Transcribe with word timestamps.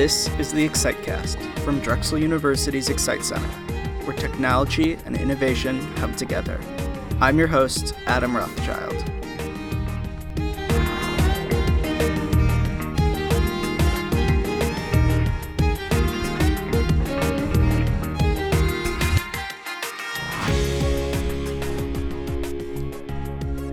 This 0.00 0.30
is 0.38 0.50
the 0.50 0.66
ExciteCast 0.66 1.58
from 1.58 1.78
Drexel 1.80 2.16
University's 2.16 2.88
Excite 2.88 3.22
Center, 3.22 3.46
where 4.06 4.16
technology 4.16 4.94
and 5.04 5.14
innovation 5.14 5.94
come 5.96 6.16
together. 6.16 6.58
I'm 7.20 7.36
your 7.36 7.48
host, 7.48 7.94
Adam 8.06 8.34
Rothschild. 8.34 8.94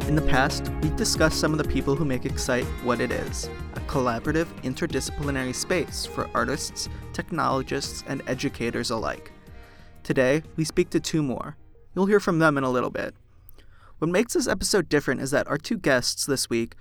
In 0.09 0.15
the 0.15 0.27
past, 0.27 0.73
we've 0.81 0.97
discussed 0.97 1.39
some 1.39 1.53
of 1.53 1.57
the 1.57 1.63
people 1.63 1.95
who 1.95 2.03
make 2.03 2.25
Excite 2.25 2.65
what 2.83 2.99
it 2.99 3.13
is 3.13 3.49
collaborative, 3.97 4.45
interdisciplinary 4.61 5.55
space 5.55 6.05
for 6.05 6.29
artists, 6.35 6.87
technologists, 7.13 8.03
and 8.07 8.21
educators 8.27 8.91
alike. 8.91 9.31
Today, 10.03 10.43
we 10.55 10.65
speak 10.65 10.91
to 10.91 10.99
two 10.99 11.23
more. 11.23 11.57
You'll 11.95 12.05
hear 12.05 12.19
from 12.19 12.37
them 12.37 12.59
in 12.59 12.63
a 12.63 12.69
little 12.69 12.91
bit. 12.91 13.15
What 13.97 14.11
makes 14.11 14.35
this 14.35 14.47
episode 14.47 14.87
different 14.87 15.21
is 15.21 15.31
that 15.31 15.47
our 15.47 15.57
two 15.57 15.79
guests 15.79 16.27
this 16.27 16.47
week 16.47 16.75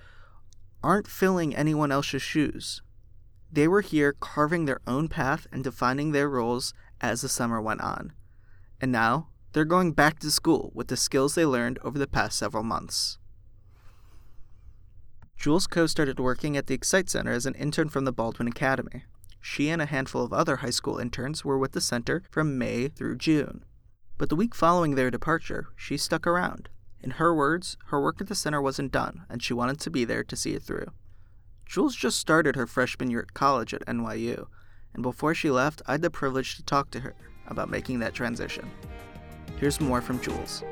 aren't 0.83 1.07
filling 1.07 1.55
anyone 1.55 1.91
else's 1.91 2.21
shoes. 2.21 2.83
They 3.51 3.67
were 3.67 3.81
here 3.81 4.13
carving 4.19 4.65
their 4.65 4.81
own 4.85 5.07
path 5.07 5.47
and 5.51 5.63
defining 5.63 6.11
their 6.11 6.29
roles 6.29 6.71
as 7.01 7.21
the 7.21 7.29
summer 7.29 7.59
went 7.59 7.81
on. 7.81 8.13
And 8.79 8.91
now, 8.91 9.29
they're 9.53 9.65
going 9.65 9.93
back 9.93 10.19
to 10.19 10.29
school 10.29 10.71
with 10.75 10.89
the 10.89 10.97
skills 10.97 11.33
they 11.33 11.47
learned 11.47 11.79
over 11.83 11.97
the 11.97 12.05
past 12.05 12.37
several 12.37 12.63
months. 12.63 13.17
Jules 15.37 15.67
Coe 15.67 15.85
started 15.85 16.19
working 16.19 16.57
at 16.57 16.65
the 16.65 16.73
Excite 16.73 17.11
Center 17.11 17.31
as 17.31 17.45
an 17.45 17.53
intern 17.53 17.89
from 17.89 18.05
the 18.05 18.11
Baldwin 18.11 18.47
Academy. 18.47 19.03
She 19.39 19.69
and 19.69 19.79
a 19.79 19.85
handful 19.85 20.23
of 20.23 20.33
other 20.33 20.57
high 20.57 20.71
school 20.71 20.97
interns 20.97 21.45
were 21.45 21.59
with 21.59 21.73
the 21.73 21.79
center 21.79 22.23
from 22.31 22.57
May 22.57 22.87
through 22.87 23.17
June. 23.17 23.63
But 24.17 24.29
the 24.29 24.35
week 24.35 24.55
following 24.55 24.95
their 24.95 25.11
departure, 25.11 25.67
she 25.75 25.95
stuck 25.95 26.25
around. 26.25 26.69
In 27.03 27.11
her 27.11 27.35
words, 27.35 27.77
her 27.87 28.01
work 28.01 28.19
at 28.19 28.27
the 28.27 28.35
center 28.35 28.59
wasn't 28.59 28.91
done, 28.91 29.25
and 29.29 29.43
she 29.43 29.53
wanted 29.53 29.79
to 29.81 29.91
be 29.91 30.03
there 30.05 30.23
to 30.23 30.35
see 30.35 30.55
it 30.55 30.63
through. 30.63 30.87
Jules 31.67 31.95
just 31.95 32.17
started 32.17 32.55
her 32.55 32.65
freshman 32.65 33.11
year 33.11 33.21
at 33.21 33.35
college 33.35 33.75
at 33.75 33.85
NYU, 33.85 34.47
and 34.95 35.03
before 35.03 35.35
she 35.35 35.51
left, 35.51 35.83
I 35.85 35.93
had 35.93 36.01
the 36.01 36.09
privilege 36.09 36.55
to 36.55 36.63
talk 36.63 36.89
to 36.91 37.01
her 37.01 37.13
about 37.45 37.69
making 37.69 37.99
that 37.99 38.15
transition. 38.15 38.69
Here's 39.59 39.79
more 39.79 40.01
from 40.01 40.19
Jules. 40.19 40.63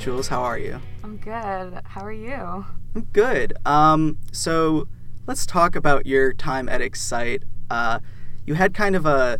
Jules, 0.00 0.28
how 0.28 0.42
are 0.42 0.58
you? 0.58 0.80
I'm 1.04 1.18
good. 1.18 1.78
How 1.84 2.00
are 2.00 2.10
you? 2.10 2.64
I'm 2.94 3.06
good. 3.12 3.52
Um, 3.66 4.16
so 4.32 4.88
let's 5.26 5.44
talk 5.44 5.76
about 5.76 6.06
your 6.06 6.32
time 6.32 6.70
at 6.70 6.80
Excite. 6.80 7.42
Uh, 7.68 8.00
you 8.46 8.54
had 8.54 8.72
kind 8.72 8.96
of 8.96 9.04
a, 9.04 9.38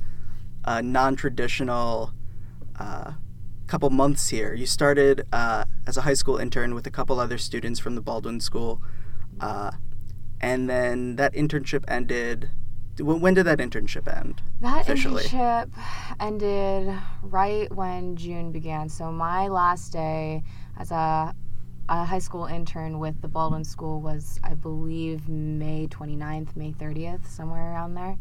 a 0.66 0.82
non-traditional 0.82 2.12
uh, 2.78 3.12
couple 3.68 3.88
months 3.88 4.28
here. 4.28 4.52
You 4.52 4.66
started 4.66 5.26
uh, 5.32 5.64
as 5.86 5.96
a 5.96 6.02
high 6.02 6.12
school 6.12 6.36
intern 6.36 6.74
with 6.74 6.86
a 6.86 6.90
couple 6.90 7.18
other 7.18 7.38
students 7.38 7.80
from 7.80 7.94
the 7.94 8.02
Baldwin 8.02 8.38
School, 8.38 8.82
uh, 9.40 9.70
and 10.42 10.68
then 10.68 11.16
that 11.16 11.32
internship 11.32 11.84
ended. 11.88 12.50
When 12.98 13.20
when 13.20 13.34
did 13.34 13.44
that 13.46 13.58
internship 13.58 14.06
end? 14.14 14.42
That 14.60 14.82
officially? 14.82 15.24
internship 15.24 15.70
ended 16.20 16.94
right 17.22 17.72
when 17.74 18.16
June 18.16 18.52
began. 18.52 18.88
So 18.88 19.10
my 19.10 19.48
last 19.48 19.92
day 19.92 20.42
as 20.78 20.90
a, 20.90 21.34
a 21.88 22.04
high 22.04 22.18
school 22.18 22.44
intern 22.46 22.98
with 22.98 23.20
the 23.22 23.28
Baldwin 23.28 23.64
School 23.64 24.00
was, 24.00 24.38
I 24.44 24.54
believe, 24.54 25.28
May 25.28 25.86
29th, 25.88 26.56
May 26.56 26.72
30th, 26.72 27.26
somewhere 27.26 27.72
around 27.72 27.94
there. 27.94 28.16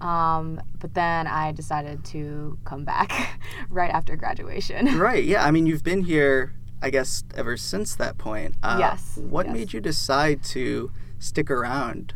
Um, 0.00 0.60
but 0.78 0.94
then 0.94 1.26
I 1.26 1.52
decided 1.52 2.04
to 2.06 2.58
come 2.64 2.84
back 2.84 3.38
right 3.70 3.90
after 3.90 4.16
graduation. 4.16 4.98
Right. 4.98 5.24
Yeah. 5.24 5.44
I 5.44 5.50
mean, 5.50 5.66
you've 5.66 5.84
been 5.84 6.02
here, 6.04 6.54
I 6.82 6.88
guess, 6.90 7.22
ever 7.34 7.56
since 7.58 7.94
that 7.96 8.16
point. 8.18 8.54
Uh, 8.62 8.76
Yes, 8.80 9.18
What 9.18 9.46
yes. 9.46 9.54
made 9.54 9.72
you 9.74 9.80
decide 9.80 10.42
to 10.44 10.90
stick 11.18 11.50
around? 11.50 12.14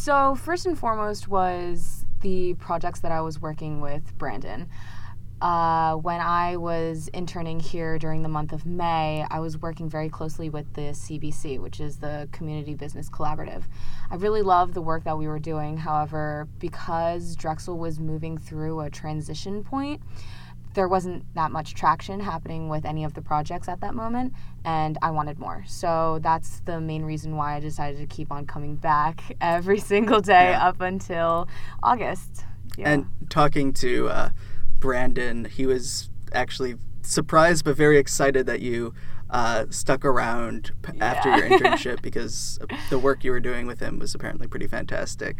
So, 0.00 0.36
first 0.36 0.64
and 0.64 0.78
foremost 0.78 1.26
was 1.26 2.04
the 2.20 2.54
projects 2.54 3.00
that 3.00 3.10
I 3.10 3.20
was 3.20 3.42
working 3.42 3.80
with 3.80 4.16
Brandon. 4.16 4.68
Uh, 5.40 5.96
when 5.96 6.20
I 6.20 6.56
was 6.56 7.08
interning 7.08 7.58
here 7.58 7.98
during 7.98 8.22
the 8.22 8.28
month 8.28 8.52
of 8.52 8.64
May, 8.64 9.26
I 9.28 9.40
was 9.40 9.58
working 9.58 9.88
very 9.90 10.08
closely 10.08 10.50
with 10.50 10.72
the 10.74 10.92
CBC, 10.92 11.58
which 11.58 11.80
is 11.80 11.96
the 11.96 12.28
Community 12.30 12.74
Business 12.74 13.10
Collaborative. 13.10 13.64
I 14.08 14.14
really 14.14 14.42
loved 14.42 14.74
the 14.74 14.80
work 14.80 15.02
that 15.02 15.18
we 15.18 15.26
were 15.26 15.40
doing. 15.40 15.76
However, 15.76 16.46
because 16.60 17.34
Drexel 17.34 17.76
was 17.76 17.98
moving 17.98 18.38
through 18.38 18.78
a 18.78 18.90
transition 18.90 19.64
point, 19.64 20.00
there 20.78 20.86
wasn't 20.86 21.24
that 21.34 21.50
much 21.50 21.74
traction 21.74 22.20
happening 22.20 22.68
with 22.68 22.84
any 22.84 23.02
of 23.02 23.12
the 23.14 23.20
projects 23.20 23.68
at 23.68 23.80
that 23.80 23.96
moment, 23.96 24.32
and 24.64 24.96
I 25.02 25.10
wanted 25.10 25.36
more. 25.36 25.64
So 25.66 26.20
that's 26.22 26.60
the 26.60 26.80
main 26.80 27.02
reason 27.04 27.34
why 27.34 27.56
I 27.56 27.60
decided 27.60 27.98
to 27.98 28.06
keep 28.06 28.30
on 28.30 28.46
coming 28.46 28.76
back 28.76 29.36
every 29.40 29.80
single 29.80 30.20
day 30.20 30.50
Yeah. 30.50 30.68
up 30.68 30.80
until 30.80 31.48
August. 31.82 32.44
Yeah. 32.76 32.90
And 32.90 33.06
talking 33.28 33.72
to 33.72 34.08
uh, 34.08 34.28
Brandon, 34.78 35.46
he 35.46 35.66
was 35.66 36.10
actually 36.32 36.76
surprised 37.02 37.64
but 37.64 37.76
very 37.76 37.98
excited 37.98 38.46
that 38.46 38.60
you 38.60 38.94
uh, 39.30 39.64
stuck 39.70 40.04
around 40.04 40.70
p- 40.82 40.92
after 41.00 41.28
your 41.36 41.48
internship 41.58 42.00
because 42.02 42.60
the 42.88 43.00
work 43.00 43.24
you 43.24 43.32
were 43.32 43.40
doing 43.40 43.66
with 43.66 43.80
him 43.80 43.98
was 43.98 44.14
apparently 44.14 44.46
pretty 44.46 44.68
fantastic. 44.68 45.38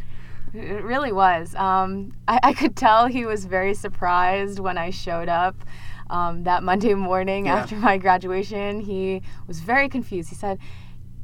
It 0.55 0.83
really 0.83 1.13
was. 1.13 1.55
Um, 1.55 2.13
I, 2.27 2.41
I 2.43 2.53
could 2.55 2.77
tell 2.77 3.07
he 3.07 3.27
was 3.27 3.45
very 3.45 3.75
surprised 3.75 4.59
when 4.59 4.79
I 4.79 4.91
showed 4.91 5.29
up 5.29 5.57
um, 6.11 6.45
that 6.45 6.63
Monday 6.63 6.95
morning 6.95 7.47
Yeah. 7.47 7.57
after 7.57 7.77
my 7.77 7.99
graduation. 7.99 8.81
He 8.81 9.23
was 9.47 9.61
very 9.61 9.89
confused. 9.89 10.29
He 10.31 10.35
said, 10.35 10.59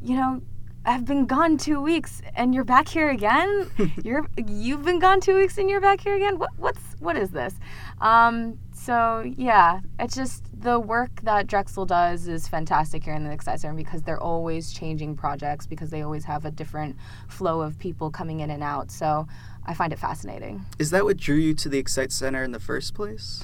"You 0.02 0.16
know, 0.16 0.42
I've 0.86 1.06
been 1.06 1.24
gone 1.24 1.56
two 1.56 1.80
weeks, 1.80 2.20
and 2.36 2.54
you're 2.54 2.64
back 2.64 2.88
here 2.88 3.08
again. 3.08 3.70
you're 4.04 4.26
you've 4.36 4.84
been 4.84 4.98
gone 4.98 5.20
two 5.20 5.36
weeks, 5.36 5.56
and 5.56 5.70
you're 5.70 5.80
back 5.80 6.00
here 6.00 6.14
again. 6.14 6.38
What 6.38 6.50
what's 6.58 6.80
what 7.00 7.16
is 7.16 7.30
this?" 7.30 7.54
Um, 8.00 8.58
so 8.72 9.22
yeah, 9.36 9.80
it's 9.98 10.14
just 10.14 10.44
the 10.60 10.78
work 10.78 11.22
that 11.22 11.46
Drexel 11.46 11.86
does 11.86 12.28
is 12.28 12.48
fantastic 12.48 13.02
here 13.02 13.14
in 13.14 13.24
the 13.24 13.32
Excite 13.32 13.60
Center 13.60 13.74
because 13.74 14.02
they're 14.02 14.22
always 14.22 14.72
changing 14.72 15.16
projects 15.16 15.66
because 15.66 15.88
they 15.88 16.02
always 16.02 16.24
have 16.24 16.44
a 16.44 16.50
different 16.50 16.96
flow 17.28 17.62
of 17.62 17.78
people 17.78 18.10
coming 18.10 18.40
in 18.40 18.50
and 18.50 18.62
out. 18.62 18.90
So 18.90 19.26
I 19.64 19.72
find 19.72 19.90
it 19.92 19.98
fascinating. 19.98 20.66
Is 20.78 20.90
that 20.90 21.04
what 21.04 21.16
drew 21.16 21.36
you 21.36 21.54
to 21.54 21.68
the 21.70 21.78
Excite 21.78 22.12
Center 22.12 22.42
in 22.42 22.52
the 22.52 22.60
first 22.60 22.92
place? 22.94 23.42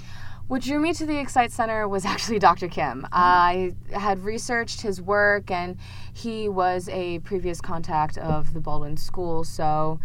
What 0.51 0.63
drew 0.63 0.81
me 0.81 0.93
to 0.95 1.07
the 1.07 1.17
Excite 1.17 1.53
Center 1.53 1.87
was 1.87 2.05
actually 2.15 2.41
Dr. 2.41 2.67
Kim. 2.67 3.07
I 3.13 3.73
had 3.93 4.25
researched 4.25 4.81
his 4.81 5.01
work, 5.01 5.49
and 5.49 5.77
he 6.13 6.49
was 6.49 6.89
a 6.89 7.21
previous 7.21 7.61
contact 7.61 8.19
of 8.19 8.53
the 8.53 8.59
Baldwin 8.59 8.97
School. 8.97 9.45
So 9.45 10.01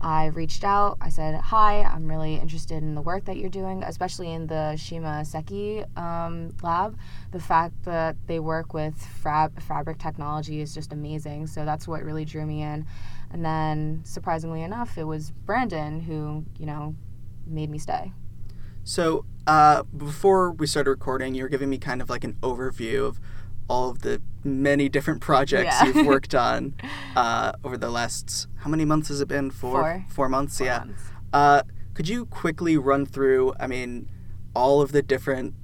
I 0.00 0.28
reached 0.28 0.64
out. 0.64 0.96
I 1.02 1.10
said, 1.10 1.34
Hi, 1.34 1.82
I'm 1.82 2.08
really 2.08 2.36
interested 2.36 2.82
in 2.82 2.94
the 2.94 3.02
work 3.02 3.26
that 3.26 3.36
you're 3.36 3.50
doing, 3.50 3.82
especially 3.82 4.32
in 4.32 4.46
the 4.46 4.74
Shima 4.76 5.22
Seiki 5.22 5.84
um, 5.98 6.56
lab. 6.62 6.96
The 7.32 7.40
fact 7.40 7.84
that 7.84 8.16
they 8.26 8.40
work 8.40 8.72
with 8.72 8.96
fab- 8.96 9.60
fabric 9.60 9.98
technology 9.98 10.62
is 10.62 10.72
just 10.72 10.94
amazing. 10.94 11.46
So 11.46 11.66
that's 11.66 11.86
what 11.86 12.04
really 12.04 12.24
drew 12.24 12.46
me 12.46 12.62
in. 12.62 12.86
And 13.32 13.44
then, 13.44 14.00
surprisingly 14.04 14.62
enough, 14.62 14.96
it 14.96 15.04
was 15.04 15.30
Brandon 15.44 16.00
who, 16.00 16.46
you 16.58 16.64
know, 16.64 16.94
made 17.46 17.68
me 17.68 17.76
stay. 17.76 18.14
So, 18.90 19.24
uh, 19.46 19.84
before 19.84 20.50
we 20.50 20.66
started 20.66 20.90
recording, 20.90 21.36
you 21.36 21.44
were 21.44 21.48
giving 21.48 21.70
me 21.70 21.78
kind 21.78 22.02
of 22.02 22.10
like 22.10 22.24
an 22.24 22.36
overview 22.42 23.06
of 23.06 23.20
all 23.68 23.90
of 23.90 24.00
the 24.02 24.20
many 24.42 24.88
different 24.88 25.20
projects 25.20 25.76
Yeah. 25.80 25.86
you've 25.86 26.06
worked 26.08 26.34
on 26.50 26.74
uh, 27.14 27.52
over 27.62 27.76
the 27.76 27.88
last 27.88 28.48
how 28.56 28.68
many 28.68 28.84
months 28.84 29.06
has 29.06 29.20
it 29.20 29.28
been? 29.28 29.52
Four. 29.52 30.04
Four. 30.08 30.28
months. 30.28 30.58
Four 30.58 30.66
yeah. 30.66 30.78
months. 30.80 31.02
Uh, 31.32 31.62
could 31.94 32.08
you 32.08 32.26
quickly 32.26 32.76
run 32.76 33.06
through? 33.06 33.54
I 33.60 33.68
mean, 33.68 34.10
all 34.56 34.82
of 34.82 34.90
the 34.90 35.02
different 35.02 35.54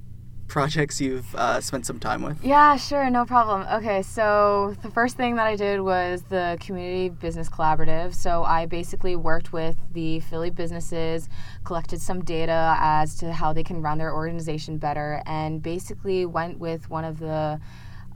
projects 0.47 0.99
you've 1.01 1.33
uh, 1.35 1.59
spent 1.61 1.85
some 1.85 1.99
time 1.99 2.21
with. 2.21 2.43
Yeah, 2.43 2.77
sure, 2.77 3.09
no 3.09 3.25
problem. 3.25 3.65
Okay, 3.71 4.01
so 4.01 4.75
the 4.81 4.89
first 4.89 5.17
thing 5.17 5.35
that 5.35 5.45
I 5.45 5.55
did 5.55 5.81
was 5.81 6.23
the 6.23 6.57
Community 6.59 7.09
Business 7.09 7.49
Collaborative. 7.49 8.13
So 8.13 8.43
I 8.43 8.65
basically 8.65 9.15
worked 9.15 9.53
with 9.53 9.77
the 9.93 10.19
Philly 10.21 10.49
businesses, 10.49 11.29
collected 11.63 12.01
some 12.01 12.23
data 12.23 12.75
as 12.79 13.15
to 13.15 13.33
how 13.33 13.53
they 13.53 13.63
can 13.63 13.81
run 13.81 13.97
their 13.97 14.13
organization 14.13 14.77
better, 14.77 15.21
and 15.25 15.61
basically 15.61 16.25
went 16.25 16.59
with 16.59 16.89
one 16.89 17.03
of 17.03 17.19
the 17.19 17.59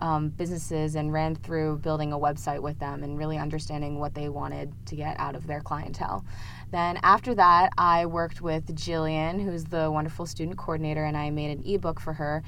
um, 0.02 0.30
businesses 0.30 0.96
and 0.96 1.14
ran 1.14 1.36
through 1.36 1.78
building 1.78 2.12
a 2.12 2.18
website 2.18 2.62
with 2.62 2.80
them 2.80 3.04
and 3.04 3.18
really 3.18 3.38
understanding 3.38 4.00
what 4.00 4.14
they 4.14 4.30
wanted 4.30 4.74
to 4.88 4.96
get 4.96 5.20
out 5.20 5.36
of 5.36 5.48
their 5.48 5.62
clientele. 5.62 6.26
Then 6.72 7.00
after 7.04 7.36
that, 7.36 7.74
I 7.78 8.06
worked 8.06 8.42
with 8.42 8.76
Jillian, 8.76 9.44
who's 9.44 9.66
the 9.66 9.92
wonderful 9.92 10.26
student 10.26 10.58
coordinator, 10.58 11.04
and 11.04 11.18
I 11.18 11.30
made 11.30 11.58
an 11.58 11.64
ebook 11.66 12.00
for 12.00 12.14
her. 12.14 12.44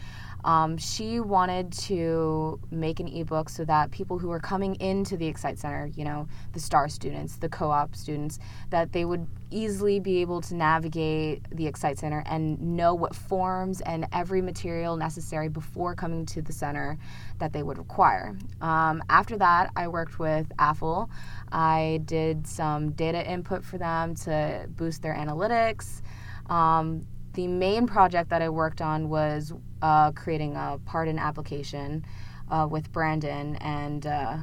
Um, 0.45 0.78
she 0.78 1.19
wanted 1.19 1.72
to 1.74 2.60
make 2.69 3.00
an 3.00 3.07
ebook 3.07 3.50
so 3.50 3.63
that 3.66 3.92
people 3.92 4.19
who 4.19 4.31
are 4.31 4.40
coming 4.40 4.75
into 4.75 5.16
the 5.16 5.28
Excite 5.28 5.57
Center, 5.57 5.90
you 5.95 6.04
know, 6.04 6.28
the 6.51 6.60
STAR 6.60 6.90
students, 6.90 7.38
the 7.38 7.50
co 7.50 7.72
op 7.72 7.95
students, 7.95 8.40
that 8.69 8.92
they 8.92 9.06
would 9.06 9.28
easily 9.51 10.00
be 10.00 10.19
able 10.19 10.42
to 10.42 10.56
navigate 10.56 11.44
the 11.51 11.68
Excite 11.68 11.98
Center 11.98 12.24
and 12.25 12.60
know 12.60 12.94
what 12.94 13.16
forms 13.16 13.81
and 13.81 14.07
every 14.12 14.42
material 14.42 14.98
necessary 14.98 15.48
before 15.48 15.95
coming 15.95 16.25
to 16.25 16.42
the 16.42 16.51
center 16.51 16.98
that 17.39 17.54
they 17.54 17.63
would 17.63 17.78
require. 17.78 18.36
Um, 18.62 19.04
after 19.10 19.38
that, 19.38 19.72
I 19.75 19.88
worked 19.88 20.19
with 20.19 20.51
AFL. 20.57 21.10
I 21.51 22.01
did 22.06 22.48
some 22.48 22.92
data 22.92 23.30
input 23.30 23.63
for 23.63 23.78
them 23.78 24.16
to 24.16 24.68
boost 24.69 25.01
their 25.01 25.13
analytics. 25.13 26.01
Um, 26.50 27.06
the 27.34 27.48
main 27.48 27.88
project 27.88 28.30
that 28.30 28.42
I 28.42 28.50
worked 28.50 28.81
on 28.81 29.10
was 29.10 29.54
uh, 29.83 30.12
creating 30.13 30.56
a 30.56 30.80
pardon 30.85 31.19
application 31.19 32.03
uh, 32.50 32.65
with 32.69 32.91
Brandon 32.91 33.57
and 33.57 34.07
uh, 34.07 34.38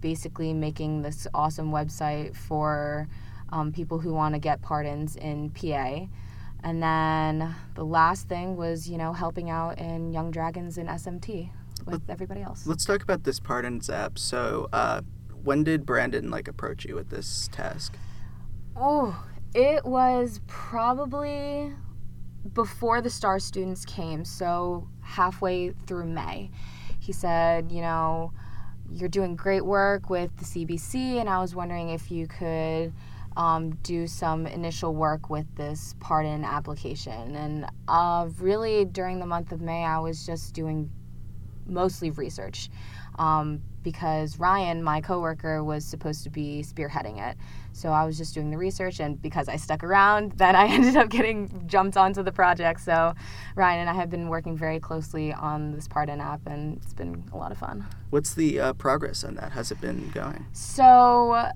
basically 0.00 0.52
making 0.52 1.02
this 1.02 1.26
awesome 1.32 1.70
website 1.70 2.36
for 2.36 3.08
um, 3.50 3.72
people 3.72 4.00
who 4.00 4.12
want 4.12 4.34
to 4.34 4.40
get 4.40 4.60
pardons 4.60 5.16
in 5.16 5.50
PA. 5.50 6.06
And 6.64 6.82
then 6.82 7.54
the 7.74 7.84
last 7.84 8.28
thing 8.28 8.56
was, 8.56 8.88
you 8.88 8.98
know, 8.98 9.12
helping 9.12 9.50
out 9.50 9.78
in 9.78 10.12
Young 10.12 10.32
Dragons 10.32 10.78
in 10.78 10.88
SMT 10.88 11.50
with 11.84 11.92
Let- 11.92 12.10
everybody 12.10 12.42
else. 12.42 12.66
Let's 12.66 12.84
talk 12.84 13.02
about 13.02 13.22
this 13.22 13.38
pardons 13.38 13.88
app. 13.88 14.18
So, 14.18 14.68
uh, 14.72 15.02
when 15.44 15.62
did 15.62 15.86
Brandon 15.86 16.28
like 16.28 16.48
approach 16.48 16.84
you 16.84 16.96
with 16.96 17.10
this 17.10 17.48
task? 17.52 17.96
Oh, 18.74 19.24
it 19.54 19.84
was 19.84 20.40
probably 20.48 21.72
before 22.54 23.00
the 23.00 23.10
STAR 23.10 23.38
students 23.38 23.84
came, 23.84 24.24
so 24.24 24.88
halfway 25.02 25.70
through 25.86 26.06
May. 26.06 26.50
He 26.98 27.12
said, 27.12 27.70
you 27.70 27.80
know, 27.80 28.32
you're 28.90 29.08
doing 29.08 29.36
great 29.36 29.64
work 29.64 30.10
with 30.10 30.36
the 30.36 30.44
CBC, 30.44 31.20
and 31.20 31.28
I 31.28 31.40
was 31.40 31.54
wondering 31.54 31.90
if 31.90 32.10
you 32.10 32.26
could 32.26 32.92
um, 33.36 33.74
do 33.82 34.06
some 34.06 34.46
initial 34.46 34.94
work 34.94 35.28
with 35.28 35.46
this 35.56 35.94
pardon 36.00 36.44
application. 36.44 37.36
And 37.36 37.66
uh, 37.88 38.28
really, 38.38 38.84
during 38.84 39.18
the 39.18 39.26
month 39.26 39.52
of 39.52 39.60
May, 39.60 39.84
I 39.84 39.98
was 39.98 40.24
just 40.24 40.54
doing 40.54 40.90
mostly 41.66 42.10
research 42.10 42.70
um, 43.16 43.62
because 43.82 44.38
Ryan, 44.38 44.82
my 44.82 45.00
coworker, 45.00 45.62
was 45.62 45.84
supposed 45.84 46.24
to 46.24 46.30
be 46.30 46.64
spearheading 46.66 47.24
it. 47.24 47.36
So 47.72 47.90
I 47.90 48.04
was 48.04 48.18
just 48.18 48.34
doing 48.34 48.50
the 48.50 48.58
research, 48.58 49.00
and 49.00 49.20
because 49.20 49.48
I 49.48 49.56
stuck 49.56 49.84
around, 49.84 50.32
then 50.36 50.56
I 50.56 50.66
ended 50.66 50.96
up 50.96 51.08
getting 51.08 51.66
jumped 51.66 51.96
onto 51.96 52.22
the 52.22 52.32
project. 52.32 52.80
So 52.80 53.14
Ryan 53.54 53.80
and 53.80 53.90
I 53.90 53.94
have 53.94 54.10
been 54.10 54.28
working 54.28 54.56
very 54.56 54.80
closely 54.80 55.32
on 55.32 55.72
this 55.72 55.86
Pardon 55.86 56.20
app, 56.20 56.46
and 56.46 56.78
it's 56.78 56.94
been 56.94 57.24
a 57.32 57.36
lot 57.36 57.52
of 57.52 57.58
fun. 57.58 57.86
What's 58.10 58.34
the 58.34 58.60
uh, 58.60 58.72
progress 58.72 59.24
on 59.24 59.34
that? 59.36 59.52
How's 59.52 59.70
it 59.70 59.80
been 59.80 60.10
going? 60.10 60.46
So 60.52 61.50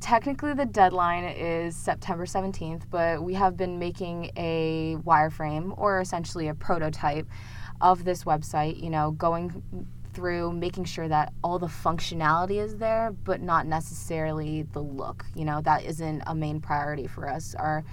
technically 0.00 0.54
the 0.54 0.66
deadline 0.66 1.24
is 1.24 1.76
September 1.76 2.24
17th, 2.24 2.82
but 2.90 3.22
we 3.22 3.34
have 3.34 3.56
been 3.56 3.78
making 3.78 4.30
a 4.36 4.96
wireframe 5.04 5.74
or 5.78 6.00
essentially 6.00 6.48
a 6.48 6.54
prototype 6.54 7.28
of 7.80 8.04
this 8.04 8.24
website, 8.24 8.82
you 8.82 8.90
know, 8.90 9.12
going 9.12 9.62
through 10.12 10.52
making 10.52 10.84
sure 10.84 11.08
that 11.08 11.32
all 11.42 11.58
the 11.58 11.66
functionality 11.66 12.62
is 12.62 12.76
there, 12.76 13.12
but 13.24 13.40
not 13.40 13.66
necessarily 13.66 14.62
the 14.62 14.80
look. 14.80 15.24
You 15.34 15.44
know, 15.44 15.60
that 15.62 15.84
isn't 15.84 16.22
a 16.26 16.34
main 16.34 16.60
priority 16.60 17.06
for 17.06 17.28
us. 17.28 17.54
Our 17.54 17.84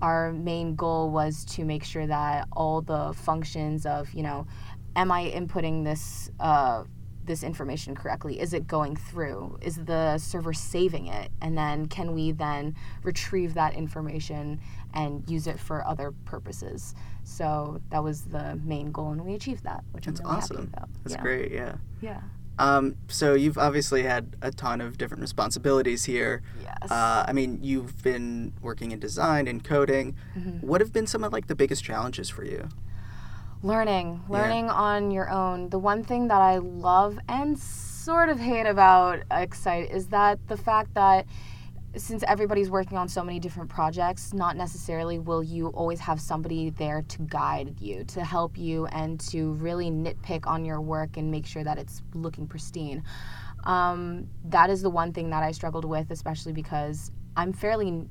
our 0.00 0.32
main 0.32 0.76
goal 0.76 1.10
was 1.10 1.44
to 1.44 1.64
make 1.64 1.82
sure 1.82 2.06
that 2.06 2.46
all 2.52 2.82
the 2.82 3.12
functions 3.14 3.84
of, 3.84 4.12
you 4.12 4.22
know, 4.22 4.46
am 4.94 5.10
I 5.10 5.30
inputting 5.30 5.84
this 5.84 6.30
uh, 6.38 6.84
this 7.28 7.42
information 7.42 7.94
correctly? 7.94 8.40
Is 8.40 8.52
it 8.52 8.66
going 8.66 8.96
through? 8.96 9.58
Is 9.60 9.76
the 9.76 10.18
server 10.18 10.52
saving 10.52 11.06
it? 11.06 11.30
And 11.40 11.56
then 11.56 11.86
can 11.86 12.14
we 12.14 12.32
then 12.32 12.74
retrieve 13.02 13.54
that 13.54 13.74
information 13.74 14.60
and 14.94 15.28
use 15.30 15.46
it 15.46 15.60
for 15.60 15.86
other 15.86 16.12
purposes? 16.24 16.94
So 17.28 17.80
that 17.90 18.02
was 18.02 18.22
the 18.22 18.58
main 18.64 18.90
goal, 18.90 19.10
and 19.12 19.22
we 19.24 19.34
achieved 19.34 19.62
that, 19.64 19.84
which 19.92 20.06
That's 20.06 20.20
I'm 20.20 20.26
really 20.26 20.36
awesome. 20.38 20.56
happy 20.56 20.68
about. 20.72 20.88
That's 21.04 21.14
yeah. 21.16 21.20
great. 21.22 21.52
Yeah. 21.52 21.74
Yeah. 22.00 22.20
Um, 22.58 22.96
so 23.08 23.34
you've 23.34 23.58
obviously 23.58 24.02
had 24.02 24.34
a 24.42 24.50
ton 24.50 24.80
of 24.80 24.96
different 24.98 25.20
responsibilities 25.20 26.06
here. 26.06 26.42
Yes. 26.62 26.90
Uh, 26.90 27.24
I 27.28 27.32
mean, 27.32 27.58
you've 27.62 28.02
been 28.02 28.54
working 28.62 28.90
in 28.92 28.98
design 28.98 29.46
and 29.46 29.62
coding. 29.62 30.16
Mhm. 30.36 30.62
What 30.64 30.80
have 30.80 30.92
been 30.92 31.06
some 31.06 31.22
of 31.22 31.32
like 31.32 31.46
the 31.48 31.54
biggest 31.54 31.84
challenges 31.84 32.28
for 32.30 32.44
you? 32.44 32.68
learning 33.60 34.22
Yeah. 34.30 34.38
learning 34.38 34.70
on 34.70 35.10
your 35.10 35.28
own 35.28 35.70
the 35.70 35.80
one 35.80 36.04
thing 36.04 36.28
that 36.28 36.40
i 36.40 36.58
love 36.58 37.18
and 37.28 37.58
sort 37.58 38.28
of 38.28 38.38
hate 38.38 38.66
about 38.66 39.24
excite 39.32 39.90
is 39.90 40.06
that 40.08 40.38
the 40.46 40.56
fact 40.56 40.94
that 40.94 41.26
since 41.96 42.22
everybody's 42.28 42.70
working 42.70 42.98
on 42.98 43.08
so 43.08 43.24
many 43.24 43.40
different 43.40 43.68
projects 43.68 44.32
not 44.34 44.56
necessarily 44.56 45.18
will 45.18 45.42
you 45.42 45.68
always 45.68 45.98
have 46.00 46.20
somebody 46.20 46.70
there 46.70 47.02
to 47.02 47.18
guide 47.22 47.80
you 47.80 48.04
to 48.04 48.22
help 48.22 48.56
you 48.58 48.86
and 48.86 49.18
to 49.18 49.52
really 49.54 49.90
nitpick 49.90 50.46
on 50.46 50.64
your 50.64 50.80
work 50.80 51.16
and 51.16 51.30
make 51.30 51.46
sure 51.46 51.64
that 51.64 51.78
it's 51.78 52.02
looking 52.14 52.46
pristine 52.46 53.02
um, 53.64 54.28
that 54.44 54.70
is 54.70 54.82
the 54.82 54.90
one 54.90 55.12
thing 55.12 55.30
that 55.30 55.42
i 55.42 55.50
struggled 55.50 55.84
with 55.84 56.10
especially 56.10 56.52
because 56.52 57.10
i'm 57.36 57.52
fairly 57.52 58.06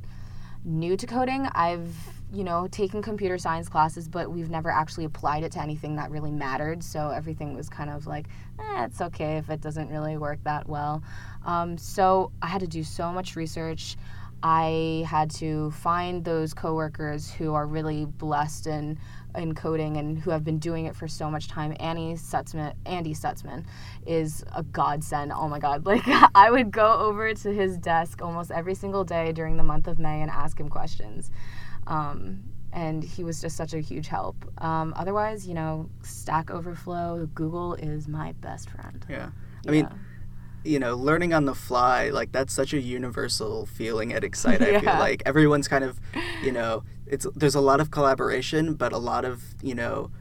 new 0.68 0.98
to 0.98 1.08
coding. 1.08 1.48
I've, 1.54 1.96
you 2.34 2.44
know, 2.44 2.68
taken 2.68 3.02
computer 3.02 3.38
science 3.38 3.70
classes, 3.70 4.08
but 4.08 4.30
we've 4.30 4.50
never 4.50 4.70
actually 4.70 5.06
applied 5.06 5.44
it 5.44 5.52
to 5.54 5.62
anything 5.62 5.96
that 5.96 6.12
really 6.12 6.32
mattered. 6.32 6.84
So 6.84 7.10
everything 7.10 7.56
was 7.56 7.70
kind 7.70 7.90
of 7.90 8.06
like, 8.06 8.28
eh, 8.60 8.86
it's 8.86 9.00
okay 9.00 9.38
if 9.38 9.50
it 9.50 9.62
doesn't 9.62 9.90
really 9.90 10.18
work 10.18 10.44
that 10.44 10.68
well. 10.68 11.02
Um, 11.46 11.78
so 11.78 12.32
I 12.42 12.48
had 12.48 12.60
to 12.62 12.68
do 12.68 12.84
so 12.84 13.12
much 13.14 13.36
research. 13.38 13.96
I 14.44 15.06
had 15.08 15.32
to 15.36 15.72
find 15.72 16.24
those 16.24 16.54
coworkers 16.54 17.32
who 17.32 17.54
are 17.56 17.66
really 17.66 18.06
blessed 18.06 18.68
in, 18.68 19.00
in 19.36 19.56
coding 19.56 19.98
and 19.98 20.20
who 20.20 20.30
have 20.30 20.44
been 20.44 20.60
doing 20.60 20.86
it 20.86 20.96
for 20.96 21.08
so 21.08 21.32
much 21.32 21.48
time. 21.48 21.76
Annie 21.80 22.14
Sutzman, 22.14 22.74
Andy 22.86 23.14
Sutzman 23.14 23.64
is 24.06 24.44
a 24.54 24.64
godsend. 24.64 25.32
Oh 25.32 25.48
my 25.48 25.60
god. 25.60 25.86
Like 25.86 26.04
I 26.36 26.52
would 26.52 26.72
go 26.72 26.94
over 27.00 27.34
to 27.34 27.54
his 27.54 27.78
desk 27.78 28.22
almost 28.22 28.52
every 28.52 28.76
single 28.76 29.06
day 29.06 29.32
during 29.32 29.56
the 29.58 29.64
month 29.64 29.88
of 29.88 29.98
May 29.98 30.22
and 30.22 30.30
ask 30.30 30.60
him 30.60 30.70
questions. 30.70 31.32
Um, 31.88 32.44
and 32.74 33.04
he 33.04 33.24
was 33.24 33.42
just 33.42 33.58
such 33.58 33.74
a 33.74 33.80
huge 33.80 34.08
help. 34.08 34.36
Um, 34.64 34.94
otherwise, 34.96 35.48
you 35.48 35.54
know, 35.54 35.90
Stack 36.04 36.52
Overflow, 36.52 37.28
Google 37.34 37.74
is 37.74 38.08
my 38.08 38.34
best 38.34 38.70
friend. 38.70 39.06
Yeah. 39.10 39.30
I 39.68 39.72
mean, 39.72 39.90
you 40.64 40.80
know, 40.80 40.96
learning 40.96 41.34
on 41.34 41.46
the 41.46 41.56
fly, 41.56 42.10
like 42.10 42.32
that's 42.32 42.54
such 42.54 42.74
a 42.74 42.80
universal 42.80 43.66
feeling 43.66 44.14
at 44.14 44.24
Excite. 44.30 44.62
I 44.62 44.80
feel 44.80 44.94
like 44.94 45.24
everyone's 45.26 45.68
kind 45.68 45.84
of, 45.84 46.00
you 46.44 46.52
know, 46.52 46.84
it's 47.06 47.26
there's 47.36 47.56
a 47.56 47.62
lot 47.62 47.80
of 47.80 47.90
collaboration, 47.90 48.76
but 48.76 48.94
a 48.94 48.98
lot 48.98 49.26
of, 49.26 49.44
you 49.64 49.74
know, 49.74 50.12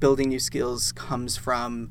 building 0.00 0.30
new 0.30 0.40
skills 0.40 0.92
comes 0.92 1.36
from 1.36 1.90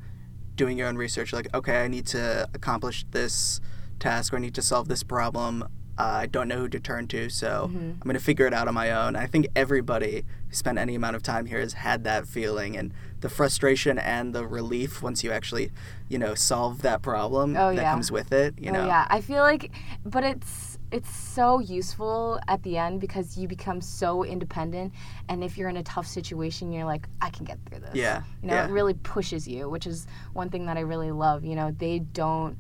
doing 0.55 0.77
your 0.77 0.87
own 0.87 0.97
research. 0.97 1.33
Like, 1.33 1.47
okay, 1.53 1.83
I 1.83 1.87
need 1.87 2.07
to 2.07 2.47
accomplish 2.53 3.05
this 3.11 3.61
task 3.99 4.33
or 4.33 4.37
I 4.37 4.39
need 4.39 4.55
to 4.55 4.61
solve 4.61 4.87
this 4.87 5.03
problem. 5.03 5.67
Uh, 5.97 6.01
I 6.21 6.25
don't 6.25 6.47
know 6.47 6.57
who 6.57 6.67
to 6.69 6.79
turn 6.79 7.07
to, 7.09 7.29
so 7.29 7.69
Mhm. 7.71 7.93
I'm 7.93 7.99
going 8.03 8.15
to 8.15 8.19
figure 8.23 8.47
it 8.47 8.53
out 8.53 8.67
on 8.67 8.73
my 8.73 8.91
own. 8.91 9.15
I 9.15 9.27
think 9.27 9.47
everybody 9.55 10.25
who 10.47 10.53
spent 10.55 10.79
any 10.79 10.95
amount 10.95 11.15
of 11.15 11.21
time 11.23 11.45
here 11.45 11.59
has 11.59 11.73
had 11.73 12.03
that 12.05 12.25
feeling 12.27 12.75
and 12.75 12.93
the 13.21 13.29
frustration 13.29 13.99
and 13.99 14.33
the 14.33 14.45
relief 14.47 15.03
once 15.03 15.23
you 15.23 15.31
actually, 15.31 15.71
you 16.09 16.17
know, 16.17 16.33
solve 16.33 16.81
that 16.81 17.01
problem 17.03 17.55
Oh, 17.55 17.69
that 17.75 17.81
yeah. 17.81 17.91
comes 17.91 18.11
with 18.11 18.31
it, 18.31 18.55
you 18.57 18.71
oh, 18.71 18.73
know. 18.73 18.85
yeah. 18.87 19.05
I 19.09 19.21
feel 19.21 19.43
like, 19.43 19.71
but 20.05 20.23
it's 20.23 20.71
it's 20.91 21.09
so 21.15 21.57
useful 21.57 22.39
at 22.47 22.61
the 22.61 22.77
end 22.77 23.01
because 23.01 23.35
you 23.35 23.47
become 23.47 23.81
so 23.81 24.23
independent, 24.23 24.93
and 25.27 25.43
if 25.43 25.57
you're 25.57 25.69
in 25.69 25.77
a 25.77 25.81
tough 25.83 26.05
situation, 26.05 26.71
you're 26.71 26.85
like, 26.85 27.07
I 27.19 27.31
can 27.31 27.45
get 27.45 27.57
through 27.65 27.79
this. 27.79 27.95
Yeah, 27.95 28.21
You 28.43 28.49
know, 28.49 28.53
yeah. 28.53 28.67
it 28.67 28.71
really 28.71 28.93
pushes 28.93 29.47
you, 29.47 29.67
which 29.69 29.87
is 29.87 30.05
one 30.33 30.49
thing 30.51 30.67
that 30.67 30.77
I 30.77 30.81
really 30.81 31.11
love. 31.11 31.43
You 31.45 31.55
know, 31.55 31.71
they 31.75 31.97
don't 31.97 32.59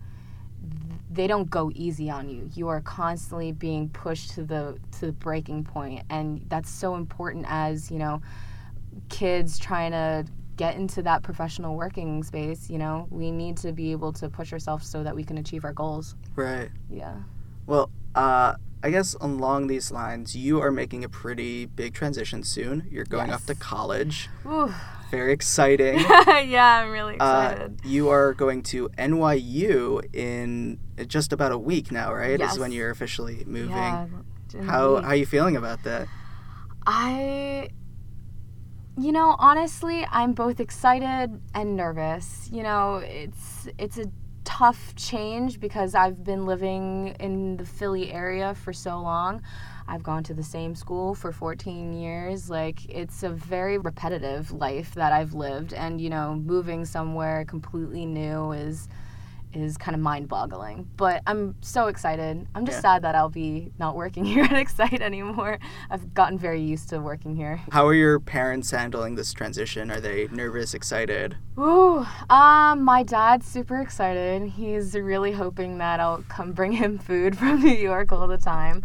they 1.13 1.27
don't 1.27 1.49
go 1.49 1.71
easy 1.75 2.09
on 2.09 2.29
you. 2.29 2.49
You 2.53 2.67
are 2.69 2.81
constantly 2.81 3.51
being 3.51 3.89
pushed 3.89 4.31
to 4.31 4.43
the 4.43 4.77
to 4.99 5.07
the 5.07 5.11
breaking 5.11 5.63
point, 5.63 6.03
and 6.09 6.43
that's 6.49 6.69
so 6.69 6.95
important 6.95 7.45
as 7.47 7.91
you 7.91 7.99
know 7.99 8.21
kids 9.09 9.59
trying 9.59 9.91
to 9.91 10.25
get 10.55 10.75
into 10.75 11.01
that 11.03 11.23
professional 11.23 11.75
working 11.75 12.23
space. 12.23 12.69
You 12.69 12.77
know, 12.77 13.07
we 13.09 13.31
need 13.31 13.57
to 13.57 13.71
be 13.71 13.91
able 13.91 14.13
to 14.13 14.29
push 14.29 14.53
ourselves 14.53 14.87
so 14.87 15.03
that 15.03 15.15
we 15.15 15.23
can 15.23 15.37
achieve 15.37 15.65
our 15.65 15.73
goals. 15.73 16.15
Right. 16.35 16.69
Yeah. 16.89 17.15
Well, 17.65 17.89
uh, 18.15 18.55
I 18.83 18.89
guess 18.89 19.13
along 19.15 19.67
these 19.67 19.91
lines, 19.91 20.35
you 20.35 20.61
are 20.61 20.71
making 20.71 21.03
a 21.03 21.09
pretty 21.09 21.67
big 21.67 21.93
transition 21.93 22.43
soon. 22.43 22.87
You're 22.91 23.05
going 23.05 23.31
off 23.31 23.45
to 23.45 23.55
college. 23.55 24.29
Ooh, 24.45 24.73
Very 25.13 25.31
exciting. 25.31 25.99
yeah, 26.57 26.81
I'm 26.81 26.89
really 26.89 27.19
Uh, 27.19 27.51
excited. 27.51 27.81
you 27.85 28.09
are 28.09 28.33
going 28.33 28.63
to 28.73 28.89
NYU 28.97 30.01
in 30.11 30.79
just 31.05 31.31
about 31.31 31.51
a 31.51 31.57
week 31.57 31.91
now, 31.91 32.11
right? 32.11 32.39
Yes. 32.39 32.53
Is 32.53 32.59
when 32.59 32.71
you're 32.71 32.89
officially 32.89 33.43
moving. 33.45 33.69
yeah, 33.77 34.07
How 34.65 34.95
how 35.01 35.09
are 35.09 35.15
you 35.15 35.27
feeling 35.27 35.55
about 35.55 35.83
that? 35.83 36.07
I 36.87 37.69
you 38.97 39.11
know, 39.11 39.35
honestly, 39.37 40.05
I'm 40.11 40.33
both 40.33 40.59
excited 40.59 41.39
and 41.53 41.75
nervous. 41.75 42.49
You 42.51 42.63
know, 42.63 42.95
it's 42.97 43.67
it's 43.77 43.99
a 43.99 44.05
tough 44.45 44.95
change 44.95 45.59
because 45.59 45.93
I've 45.93 46.23
been 46.23 46.47
living 46.47 47.15
in 47.19 47.57
the 47.57 47.65
Philly 47.65 48.11
area 48.11 48.55
for 48.55 48.73
so 48.73 48.99
long. 48.99 49.43
I've 49.87 50.03
gone 50.03 50.23
to 50.23 50.33
the 50.33 50.43
same 50.43 50.75
school 50.75 51.13
for 51.15 51.31
14 51.31 51.93
years. 51.93 52.49
Like 52.49 52.85
it's 52.89 53.23
a 53.23 53.29
very 53.29 53.77
repetitive 53.77 54.51
life 54.51 54.95
that 54.95 55.11
I've 55.11 55.33
lived 55.33 55.73
and 55.73 55.99
you 55.99 56.09
know, 56.09 56.35
moving 56.35 56.85
somewhere 56.85 57.45
completely 57.45 58.05
new 58.05 58.51
is 58.51 58.87
is 59.55 59.77
kind 59.77 59.93
of 59.93 60.01
mind-boggling. 60.01 60.87
But 60.97 61.21
I'm 61.27 61.53
so 61.61 61.85
excited. 61.85 62.47
I'm 62.55 62.65
just 62.65 62.77
Yeah. 62.77 62.81
sad 62.93 63.01
that 63.03 63.13
I'll 63.13 63.29
be 63.29 63.71
not 63.77 63.95
working 63.95 64.25
here 64.33 64.45
at 64.45 64.53
Excite 64.53 64.99
anymore. 64.99 65.59
I've 65.91 66.11
gotten 66.15 66.39
very 66.39 66.59
used 66.59 66.89
to 66.89 66.99
working 66.99 67.35
here. 67.35 67.61
How 67.71 67.85
are 67.85 67.93
your 67.93 68.19
parents 68.19 68.71
handling 68.71 69.13
this 69.13 69.31
transition? 69.31 69.91
Are 69.91 69.99
they 69.99 70.27
nervous, 70.31 70.73
excited? 70.73 71.37
Ooh, 71.59 72.03
um, 72.31 72.81
my 72.81 73.03
dad's 73.03 73.45
super 73.45 73.79
excited. 73.79 74.41
He's 74.49 74.95
really 74.95 75.33
hoping 75.33 75.77
that 75.77 75.99
I'll 75.99 76.23
come 76.29 76.53
bring 76.53 76.71
him 76.71 76.97
food 76.97 77.37
from 77.37 77.61
New 77.61 77.75
York 77.75 78.11
all 78.11 78.27
the 78.27 78.39
time. 78.39 78.83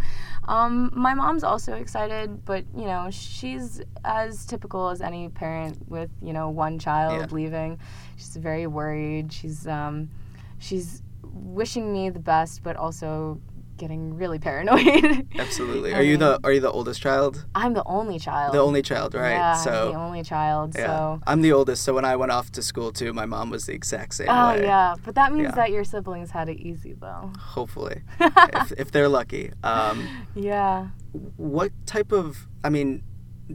Um, 0.49 0.90
my 0.95 1.12
mom's 1.12 1.45
also 1.45 1.75
excited, 1.75 2.45
but 2.47 2.64
you 2.75 2.87
know, 2.87 3.09
she's 3.11 3.83
as 4.05 4.47
typical 4.47 4.88
as 4.88 5.02
any 5.02 5.28
parent 5.28 5.76
with 5.88 6.11
you 6.23 6.33
know 6.33 6.49
one 6.49 6.78
child 6.78 7.21
Yeah. 7.21 7.26
leaving. 7.37 7.78
She's 8.17 8.35
very 8.37 8.67
worried. 8.67 9.31
She's 9.33 9.67
um, 9.67 10.09
she's 10.59 11.02
wishing 11.23 11.93
me 11.93 12.09
the 12.09 12.19
best, 12.19 12.62
but 12.62 12.76
also 12.76 13.40
getting 13.79 14.15
really 14.17 14.39
paranoid. 14.39 15.27
Absolutely. 15.39 15.95
Are 15.95 16.03
you 16.03 16.17
the 16.17 16.39
are 16.45 16.53
you 16.53 16.61
the 16.61 16.71
oldest 16.71 17.01
child? 17.01 17.47
I'm 17.55 17.73
the 17.75 17.85
only 17.85 18.19
child. 18.19 18.53
The 18.55 18.59
only 18.61 18.83
child, 18.83 19.15
right? 19.15 19.31
Yeah, 19.31 19.53
I'm 19.57 19.65
so 19.65 19.93
the 19.93 19.99
only 19.99 20.23
child. 20.23 20.75
yeah. 20.77 20.87
So. 20.87 21.21
I'm 21.27 21.41
the 21.43 21.53
oldest, 21.53 21.83
so 21.85 21.95
when 21.95 22.05
I 22.05 22.17
went 22.17 22.33
off 22.33 22.51
to 22.53 22.63
school 22.63 22.93
too, 22.93 23.13
my 23.13 23.25
mom 23.27 23.51
was 23.51 23.67
the 23.67 23.73
exact 23.75 24.15
same 24.15 24.29
Oh 24.29 24.55
way. 24.55 24.63
yeah, 24.63 24.95
but 25.05 25.15
that 25.15 25.33
means 25.33 25.45
Yeah. 25.45 25.55
that 25.55 25.71
your 25.71 25.85
siblings 25.85 26.31
had 26.31 26.49
it 26.49 26.59
easy 26.61 26.93
though. 26.93 27.33
Hopefully. 27.39 28.03
if, 28.21 28.73
if 28.73 28.91
they're 28.93 29.09
lucky. 29.09 29.53
Um, 29.63 30.07
yeah. 30.35 30.89
what 31.37 31.73
type 31.87 32.13
of 32.13 32.47
i 32.65 32.69
mean 32.69 33.03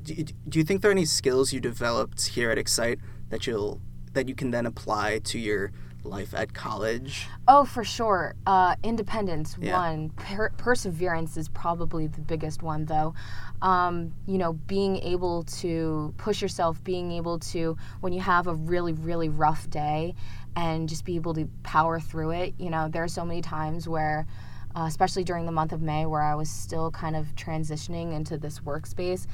do 0.02 0.14
you, 0.14 0.24
do 0.50 0.58
you 0.60 0.66
think 0.66 0.82
there 0.82 0.90
are 0.90 0.98
any 1.02 1.06
skills 1.06 1.54
you 1.54 1.60
developed 1.60 2.26
here 2.30 2.50
at 2.50 2.58
excite 2.58 3.00
that 3.30 3.46
you'll 3.46 3.80
that 4.14 4.28
you 4.28 4.34
can 4.36 4.50
then 4.52 4.66
apply 4.66 5.20
to 5.20 5.38
your 5.38 5.72
life 6.04 6.34
at 6.34 6.54
college 6.54 7.28
Oh, 7.48 7.66
for 7.66 7.84
sure. 7.84 8.36
Uh, 8.46 8.76
independence, 8.84 9.58
Yeah. 9.60 9.78
one. 9.78 10.10
Per- 10.12 10.52
perseverance 10.58 11.38
is 11.38 11.48
probably 11.50 12.08
the 12.08 12.22
biggest 12.22 12.62
one, 12.64 12.86
though. 12.86 13.14
Um, 13.62 14.14
you 14.28 14.38
know, 14.38 14.54
being 14.54 14.98
able 14.98 15.44
to 15.44 16.14
push 16.18 16.42
yourself, 16.42 16.84
being 16.84 17.12
able 17.12 17.40
to, 17.40 17.78
when 18.02 18.14
you 18.14 18.22
have 18.22 18.48
a 18.48 18.54
really, 18.56 18.94
really 18.94 19.30
rough 19.30 19.70
day, 19.70 20.16
and 20.56 20.88
just 20.88 21.04
be 21.06 21.16
able 21.16 21.34
to 21.34 21.50
power 21.64 22.00
through 22.00 22.32
it. 22.32 22.54
You 22.58 22.70
know, 22.70 22.88
there 22.90 23.04
are 23.04 23.08
so 23.08 23.26
many 23.26 23.42
times 23.42 23.88
where, 23.90 24.28
uh, 24.76 24.86
especially 24.88 25.24
during 25.24 25.46
the 25.46 25.52
month 25.52 25.72
of 25.72 25.82
May, 25.82 26.06
where 26.06 26.22
I 26.22 26.36
was 26.36 26.50
still 26.50 26.92
kind 26.92 27.16
of 27.16 27.34
transitioning 27.36 28.14
into 28.14 28.38
this 28.38 28.60
workspace. 28.60 29.26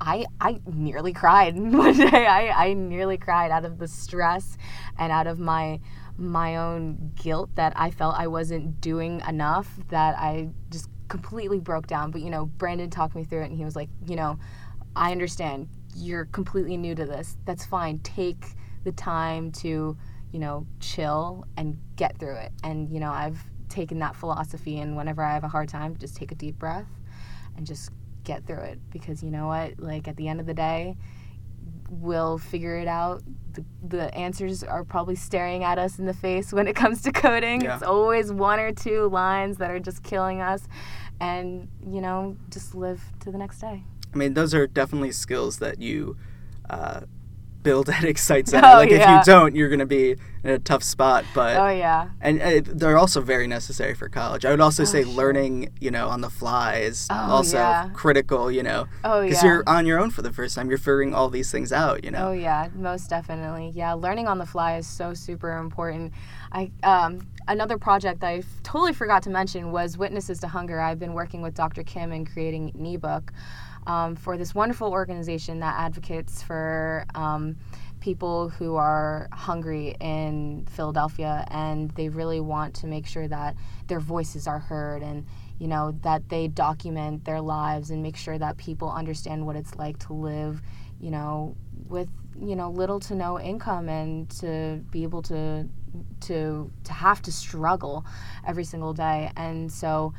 I, 0.00 0.24
I 0.40 0.60
nearly 0.66 1.12
cried 1.12 1.58
one 1.58 1.96
day. 1.96 2.26
I, 2.26 2.68
I 2.68 2.72
nearly 2.72 3.18
cried 3.18 3.50
out 3.50 3.64
of 3.64 3.78
the 3.78 3.86
stress 3.88 4.56
and 4.98 5.12
out 5.12 5.26
of 5.26 5.38
my 5.38 5.80
my 6.20 6.56
own 6.56 7.12
guilt 7.14 7.50
that 7.56 7.72
I 7.76 7.90
felt 7.90 8.14
I 8.16 8.26
wasn't 8.26 8.80
doing 8.80 9.22
enough 9.26 9.68
that 9.88 10.16
I 10.18 10.50
just 10.70 10.88
completely 11.08 11.58
broke 11.58 11.86
down. 11.86 12.10
But 12.10 12.20
you 12.20 12.30
know, 12.30 12.46
Brandon 12.46 12.90
talked 12.90 13.14
me 13.16 13.24
through 13.24 13.42
it 13.42 13.46
and 13.46 13.56
he 13.56 13.64
was 13.64 13.74
like, 13.74 13.88
you 14.06 14.16
know, 14.16 14.38
I 14.94 15.12
understand 15.12 15.68
you're 15.96 16.26
completely 16.26 16.76
new 16.76 16.94
to 16.94 17.04
this. 17.04 17.36
That's 17.46 17.64
fine. 17.64 17.98
Take 18.00 18.44
the 18.84 18.92
time 18.92 19.50
to, 19.52 19.96
you 20.30 20.38
know, 20.38 20.66
chill 20.78 21.46
and 21.56 21.78
get 21.96 22.18
through 22.18 22.36
it. 22.36 22.52
And 22.62 22.90
you 22.90 23.00
know, 23.00 23.10
I've 23.10 23.42
taken 23.68 23.98
that 24.00 24.14
philosophy 24.14 24.78
and 24.80 24.96
whenever 24.96 25.22
I 25.22 25.32
have 25.32 25.44
a 25.44 25.48
hard 25.48 25.68
time, 25.68 25.96
just 25.96 26.16
take 26.16 26.32
a 26.32 26.34
deep 26.34 26.58
breath 26.58 26.88
and 27.56 27.66
just 27.66 27.90
get 28.24 28.46
through 28.46 28.62
it 28.62 28.78
because 28.90 29.22
you 29.22 29.30
know 29.30 29.46
what? 29.46 29.80
Like 29.80 30.06
at 30.06 30.16
the 30.16 30.28
end 30.28 30.40
of 30.40 30.46
the 30.46 30.54
day, 30.54 30.96
we'll 31.90 32.38
figure 32.38 32.76
it 32.76 32.88
out. 32.88 33.22
The, 33.52 33.64
the 33.86 34.14
answers 34.14 34.62
are 34.62 34.84
probably 34.84 35.16
staring 35.16 35.64
at 35.64 35.78
us 35.78 35.98
in 35.98 36.06
the 36.06 36.14
face 36.14 36.52
when 36.52 36.68
it 36.68 36.76
comes 36.76 37.02
to 37.02 37.12
coding. 37.12 37.60
Yeah. 37.62 37.74
It's 37.74 37.82
always 37.82 38.32
one 38.32 38.60
or 38.60 38.72
two 38.72 39.08
lines 39.08 39.58
that 39.58 39.70
are 39.70 39.80
just 39.80 40.02
killing 40.02 40.40
us. 40.40 40.66
And, 41.20 41.68
you 41.86 42.00
know, 42.00 42.36
just 42.48 42.74
live 42.74 43.02
to 43.20 43.30
the 43.30 43.36
next 43.36 43.60
day. 43.60 43.82
i 44.14 44.16
mean 44.16 44.32
those 44.34 44.54
are 44.54 44.66
definitely 44.66 45.12
skills 45.12 45.58
that 45.58 45.80
you 45.80 46.16
uh, 46.70 47.00
build 47.62 47.88
at 47.90 48.04
excite 48.04 48.48
center 48.48 48.66
Oh, 48.68 48.74
like 48.76 48.90
if 48.90 49.06
you 49.06 49.20
don't 49.24 49.54
you're 49.54 49.68
going 49.68 49.80
to 49.80 49.86
be 49.86 50.16
in 50.42 50.50
a 50.50 50.58
tough 50.58 50.82
spot 50.82 51.24
but 51.34 51.56
oh, 51.56 51.68
yeah. 51.68 52.08
and 52.20 52.40
uh, 52.40 52.60
they're 52.64 52.96
also 52.96 53.20
very 53.20 53.46
necessary 53.46 53.94
for 53.94 54.08
college. 54.08 54.44
I 54.46 54.50
would 54.50 54.60
also 54.60 54.84
say 54.84 55.02
sure. 55.02 55.12
learning, 55.12 55.68
you 55.80 55.90
know, 55.90 56.08
on 56.08 56.22
the 56.22 56.30
fly 56.30 56.76
is 56.76 57.06
Oh, 57.10 57.14
also 57.14 57.58
yeah. 57.58 57.90
critical, 57.92 58.50
you 58.50 58.62
know, 58.62 58.86
Oh, 59.04 59.22
because 59.22 59.42
yeah. 59.42 59.48
you're 59.50 59.64
on 59.66 59.84
your 59.86 60.00
own 60.00 60.10
for 60.10 60.22
the 60.22 60.32
first 60.32 60.54
time. 60.56 60.68
You're 60.70 60.78
figuring 60.78 61.14
all 61.14 61.28
these 61.28 61.50
things 61.52 61.72
out, 61.72 62.04
you 62.04 62.10
know. 62.10 62.28
Oh 62.28 62.32
yeah, 62.32 62.68
most 62.74 63.10
definitely. 63.10 63.72
Yeah, 63.74 63.92
learning 63.92 64.28
on 64.28 64.38
the 64.38 64.46
fly 64.46 64.76
is 64.76 64.86
so 64.86 65.12
super 65.12 65.58
important. 65.58 66.12
I 66.52 66.70
um, 66.82 67.28
another 67.46 67.76
project 67.76 68.24
I 68.24 68.42
totally 68.62 68.92
forgot 68.94 69.22
to 69.24 69.30
mention 69.30 69.72
was 69.72 69.98
Witnesses 69.98 70.40
to 70.40 70.48
Hunger. 70.48 70.80
I've 70.80 70.98
been 70.98 71.12
working 71.12 71.42
with 71.42 71.54
Dr. 71.54 71.82
Kim 71.82 72.12
and 72.12 72.30
creating 72.30 72.72
an 72.74 72.86
ebook 72.86 73.32
um, 73.86 74.16
for 74.16 74.36
this 74.36 74.54
wonderful 74.54 74.90
organization 74.90 75.60
that 75.60 75.74
advocates 75.78 76.42
for. 76.42 77.04
Um, 77.14 77.56
people 78.00 78.48
who 78.48 78.76
are 78.76 79.28
hungry 79.32 79.94
in 80.00 80.66
Philadelphia 80.70 81.46
and 81.50 81.90
they 81.92 82.08
really 82.08 82.40
want 82.40 82.74
to 82.74 82.86
make 82.86 83.06
sure 83.06 83.28
that 83.28 83.54
their 83.86 84.00
voices 84.00 84.46
are 84.46 84.58
heard 84.58 85.02
and 85.02 85.26
you 85.58 85.68
know 85.68 85.92
that 86.02 86.28
they 86.28 86.48
document 86.48 87.24
their 87.24 87.40
lives 87.40 87.90
and 87.90 88.02
make 88.02 88.16
sure 88.16 88.38
that 88.38 88.56
people 88.56 88.90
understand 88.90 89.46
what 89.46 89.54
it's 89.54 89.74
like 89.76 89.98
to 89.98 90.14
live 90.14 90.62
you 90.98 91.10
know 91.10 91.54
with 91.88 92.08
you 92.40 92.56
know 92.56 92.70
little 92.70 92.98
to 92.98 93.14
no 93.14 93.38
income 93.38 93.88
and 93.88 94.30
to 94.30 94.82
be 94.90 95.02
able 95.02 95.22
to 95.22 95.68
to 96.20 96.70
to 96.84 96.92
have 96.92 97.20
to 97.20 97.30
struggle 97.30 98.04
every 98.46 98.64
single 98.64 98.94
day 98.94 99.30
and 99.36 99.70
so 99.70 100.14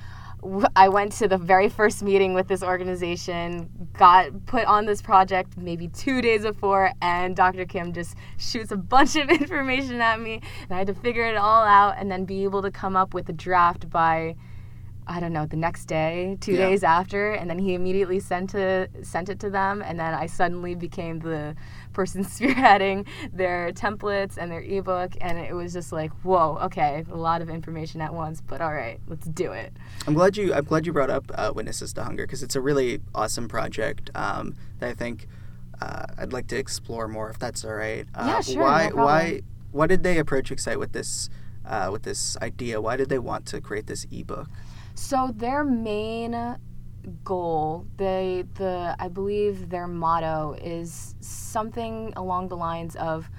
I 0.75 0.89
went 0.89 1.11
to 1.13 1.27
the 1.27 1.37
very 1.37 1.69
first 1.69 2.01
meeting 2.01 2.33
with 2.33 2.47
this 2.47 2.63
organization, 2.63 3.69
got 3.93 4.45
put 4.47 4.65
on 4.65 4.85
this 4.85 5.01
project 5.01 5.55
maybe 5.55 5.87
two 5.87 6.21
days 6.21 6.41
before, 6.41 6.91
and 7.01 7.35
Dr. 7.35 7.65
Kim 7.65 7.93
just 7.93 8.15
shoots 8.37 8.71
a 8.71 8.77
bunch 8.77 9.15
of 9.15 9.29
information 9.41 10.01
at 10.01 10.19
me, 10.19 10.41
and 10.63 10.71
I 10.71 10.79
had 10.79 10.87
to 10.87 10.95
figure 10.95 11.25
it 11.25 11.35
all 11.35 11.63
out 11.63 11.95
and 11.97 12.09
then 12.11 12.25
be 12.25 12.43
able 12.43 12.63
to 12.63 12.71
come 12.71 12.95
up 12.95 13.13
with 13.13 13.29
a 13.29 13.33
draft 13.33 13.89
by. 13.89 14.35
I 15.11 15.19
don't 15.19 15.33
know, 15.33 15.45
the 15.45 15.57
next 15.57 15.85
day, 15.85 16.37
two 16.39 16.53
Yeah. 16.53 16.69
days 16.69 16.83
after, 16.83 17.33
and 17.33 17.49
then 17.49 17.59
he 17.59 17.73
immediately 17.73 18.19
sent 18.21 18.51
to 18.51 18.87
sent 19.03 19.27
it 19.29 19.39
to 19.41 19.49
them, 19.49 19.81
and 19.81 19.99
then 19.99 20.13
I 20.13 20.25
suddenly 20.27 20.73
became 20.73 21.19
the 21.19 21.55
person 21.91 22.23
spearheading 22.35 23.05
their 23.33 23.71
templates 23.73 24.37
and 24.37 24.49
their 24.49 24.61
ebook, 24.61 25.11
and 25.19 25.37
it 25.37 25.53
was 25.53 25.73
just 25.73 25.91
like, 25.91 26.11
whoa, 26.23 26.57
okay, 26.63 27.03
a 27.11 27.15
lot 27.17 27.41
of 27.41 27.49
information 27.49 27.99
at 27.99 28.13
once, 28.13 28.41
but 28.41 28.61
all 28.61 28.73
right, 28.73 28.99
let's 29.07 29.27
do 29.27 29.51
it. 29.51 29.73
I'm 30.07 30.13
glad 30.13 30.37
you 30.37 30.53
I'm 30.53 30.63
glad 30.63 30.85
you 30.85 30.93
brought 30.93 31.09
up 31.09 31.25
uh, 31.35 31.51
Witnesses 31.53 31.91
to 31.93 32.03
Hunger 32.03 32.25
because 32.25 32.41
it's 32.41 32.55
a 32.55 32.61
really 32.61 33.01
awesome 33.13 33.47
project 33.49 34.09
um, 34.15 34.55
that 34.79 34.89
I 34.89 34.93
think 34.93 35.27
uh, 35.81 36.05
I'd 36.17 36.31
like 36.31 36.47
to 36.47 36.57
explore 36.57 37.07
more 37.09 37.29
if 37.29 37.37
that's 37.37 37.65
all 37.65 37.73
right. 37.73 38.05
Uh, 38.15 38.27
Yeah, 38.27 38.41
sure, 38.41 38.63
Why 38.63 38.87
no 38.89 39.03
why 39.03 39.41
why 39.71 39.87
did 39.87 40.03
they 40.03 40.17
approach 40.19 40.51
Excite 40.51 40.79
with 40.79 40.93
this 40.93 41.29
uh, 41.65 41.89
with 41.91 42.03
this 42.03 42.37
idea? 42.41 42.79
Why 42.79 42.95
did 42.97 43.09
they 43.09 43.19
want 43.19 43.45
to 43.47 43.59
create 43.61 43.87
this 43.87 44.05
ebook? 44.11 44.47
So 44.95 45.33
their 45.35 45.63
main 45.63 46.57
goal, 47.23 47.85
they 47.97 48.45
the 48.55 48.95
I 48.99 49.07
believe 49.07 49.69
their 49.69 49.87
motto 49.87 50.55
is 50.61 51.15
something 51.19 52.13
along 52.15 52.49
the 52.49 52.57
lines 52.57 52.95
of 52.95 53.29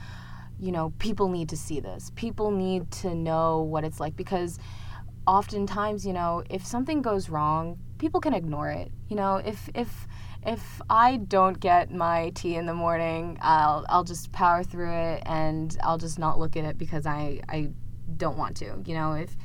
you 0.58 0.70
know, 0.70 0.92
people 1.00 1.28
need 1.28 1.48
to 1.48 1.56
see 1.56 1.80
this. 1.80 2.12
People 2.14 2.52
need 2.52 2.88
to 2.92 3.16
know 3.16 3.62
what 3.62 3.82
it's 3.82 3.98
like 3.98 4.14
because 4.14 4.60
oftentimes, 5.26 6.06
you 6.06 6.12
know, 6.12 6.44
if 6.48 6.64
something 6.64 7.02
goes 7.02 7.28
wrong, 7.28 7.78
people 7.98 8.20
can 8.20 8.32
ignore 8.32 8.70
it. 8.70 8.92
You 9.08 9.16
know, 9.16 9.36
if 9.36 9.68
if 9.74 10.06
if 10.44 10.80
I 10.88 11.16
don't 11.16 11.58
get 11.58 11.92
my 11.92 12.30
tea 12.34 12.54
in 12.54 12.66
the 12.66 12.74
morning, 12.74 13.38
I'll 13.40 13.84
I'll 13.88 14.04
just 14.04 14.30
power 14.32 14.62
through 14.62 14.92
it 14.92 15.22
and 15.26 15.76
I'll 15.82 15.98
just 15.98 16.18
not 16.18 16.38
look 16.38 16.56
at 16.56 16.64
it 16.64 16.78
because 16.78 17.06
I 17.06 17.40
I 17.48 17.70
don't 18.16 18.38
want 18.38 18.56
to. 18.58 18.82
You 18.86 18.94
know, 18.94 19.14
if 19.14 19.36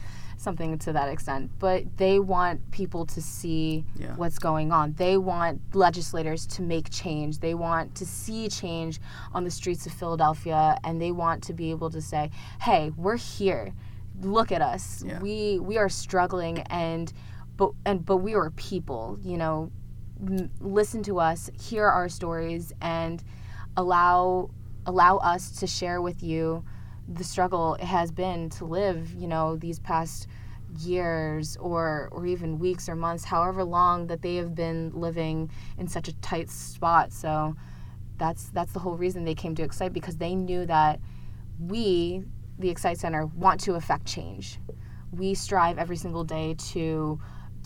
something 0.48 0.78
to 0.80 0.94
that 0.94 1.10
extent. 1.10 1.52
But 1.60 1.98
they 1.98 2.20
want 2.20 2.72
people 2.72 3.06
to 3.08 3.22
see 3.22 3.84
Yeah. 3.96 4.16
what's 4.16 4.40
going 4.40 4.72
on. 4.72 4.94
They 4.94 5.18
want 5.18 5.60
legislators 5.76 6.48
to 6.56 6.62
make 6.62 6.90
change. 6.90 7.40
They 7.40 7.54
want 7.54 7.96
to 7.96 8.06
see 8.06 8.48
change 8.48 9.02
on 9.34 9.44
the 9.44 9.52
streets 9.52 9.86
of 9.86 9.92
Philadelphia, 9.92 10.78
and 10.86 11.02
they 11.02 11.12
want 11.12 11.44
to 11.44 11.54
be 11.54 11.70
able 11.72 11.90
to 11.90 12.02
say, 12.02 12.32
"Hey, 12.62 12.92
we're 12.96 13.18
here. 13.18 13.74
Look 14.22 14.54
at 14.54 14.62
us. 14.62 15.04
Yeah. 15.06 15.20
We 15.20 15.60
we 15.60 15.78
are 15.78 15.90
struggling, 15.90 16.60
and 16.84 17.12
but 17.58 17.72
and 17.86 18.06
but 18.06 18.18
we 18.18 18.34
are 18.34 18.50
people. 18.52 19.20
You 19.22 19.38
know, 19.38 19.70
m- 20.26 20.50
listen 20.62 21.04
to 21.04 21.20
us, 21.20 21.50
hear 21.60 21.86
our 21.88 22.08
stories, 22.08 22.72
and 22.80 23.22
allow 23.76 24.50
allow 24.86 25.18
us 25.18 25.52
to 25.60 25.68
share 25.68 26.02
with 26.02 26.24
you 26.24 26.64
the 27.08 27.24
struggle 27.24 27.78
has 27.82 28.12
been 28.12 28.50
to 28.52 28.66
live, 28.66 29.14
you 29.14 29.28
know, 29.28 29.56
these 29.56 29.80
past 29.80 30.28
years 30.80 31.56
or 31.58 32.10
or 32.12 32.26
even 32.26 32.60
weeks 32.60 32.90
or 32.90 32.96
months, 32.96 33.24
however 33.24 33.64
long 33.64 34.08
that 34.08 34.22
they 34.22 34.36
have 34.36 34.54
been 34.54 34.92
living 34.94 35.50
in 35.78 35.88
such 35.88 36.08
a 36.08 36.16
tight 36.18 36.50
spot. 36.50 37.14
So 37.14 37.56
that's 38.18 38.50
that's 38.50 38.74
the 38.74 38.80
whole 38.80 38.98
reason 38.98 39.24
they 39.24 39.36
came 39.36 39.56
to 39.56 39.64
Excite 39.64 39.94
because 39.94 40.18
they 40.18 40.36
knew 40.36 40.66
that 40.66 41.00
we, 41.60 42.24
the 42.60 42.70
Excite 42.70 42.98
Center, 42.98 43.26
want 43.26 43.60
to 43.62 43.76
affect 43.76 44.06
change. 44.06 44.60
We 45.12 45.34
strive 45.34 45.78
every 45.78 45.96
single 45.96 46.24
day 46.24 46.56
to 46.72 47.20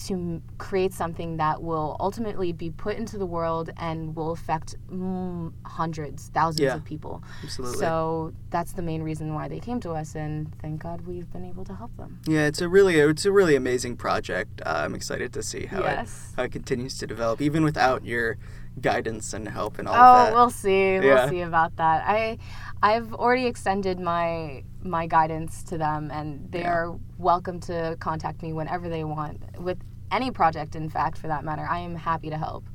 to 0.08 0.13
m- 0.13 0.43
create 0.58 0.93
something 0.93 1.38
that 1.38 1.62
will 1.62 1.96
ultimately 2.00 2.51
be 2.51 2.70
put 2.72 2.96
into 2.98 3.17
the 3.17 3.25
world 3.25 3.70
and 3.77 4.15
will 4.15 4.31
affect 4.31 4.75
mm, 4.91 5.51
hundreds, 5.65 6.29
thousands 6.29 6.62
Yeah. 6.62 6.75
of 6.75 6.84
people. 6.84 7.22
Absolutely. 7.43 7.77
So 7.79 8.34
that's 8.50 8.74
the 8.74 8.81
main 8.81 9.03
reason 9.03 9.34
why 9.34 9.48
they 9.48 9.60
came 9.60 9.79
to 9.81 9.91
us, 9.91 10.15
and 10.15 10.53
thank 10.62 10.81
God 10.81 11.01
we've 11.01 11.31
been 11.31 11.46
able 11.46 11.65
to 11.65 11.75
help 11.75 11.96
them. 11.98 12.20
yeah, 12.27 12.46
it's 12.48 12.62
a 12.62 12.67
really 12.70 12.96
it's 13.00 13.25
a 13.25 13.31
really 13.31 13.55
amazing 13.55 13.96
project. 13.98 14.62
Uh, 14.65 14.81
I'm 14.86 14.96
excited 14.96 15.34
to 15.34 15.43
see 15.43 15.65
how 15.65 15.81
Yes. 15.81 16.29
it 16.34 16.36
how 16.38 16.43
it 16.43 16.51
continues 16.51 16.98
to 17.00 17.08
develop, 17.08 17.41
even 17.41 17.63
without 17.63 18.03
your 18.05 18.38
guidance 18.79 19.34
and 19.34 19.48
help 19.50 19.79
and 19.79 19.88
all 19.88 19.96
Oh, 19.96 19.98
of 19.98 20.13
that. 20.17 20.31
Oh, 20.31 20.36
we'll 20.36 20.50
see. 20.50 21.00
We'll 21.00 21.27
see 21.29 21.41
about 21.41 21.75
that. 21.75 22.03
I, 22.08 22.38
I've 22.81 23.13
already 23.13 23.46
extended 23.48 24.00
my 24.00 24.63
my 24.84 25.05
guidance 25.08 25.62
to 25.63 25.77
them, 25.77 26.10
and 26.12 26.51
they 26.51 26.62
Yeah. 26.62 26.72
are 26.74 26.96
welcome 27.20 27.60
to 27.62 27.98
contact 28.00 28.41
me 28.41 28.51
whenever 28.53 28.89
they 28.89 29.03
want 29.03 29.38
with 29.60 29.77
any 30.12 30.32
project. 30.32 30.75
In 30.75 30.89
fact, 30.89 31.18
for 31.18 31.27
that 31.27 31.44
matter, 31.44 31.65
I 31.68 31.80
am 31.80 31.96
happy 31.96 32.30
to 32.30 32.38
help. 32.38 32.65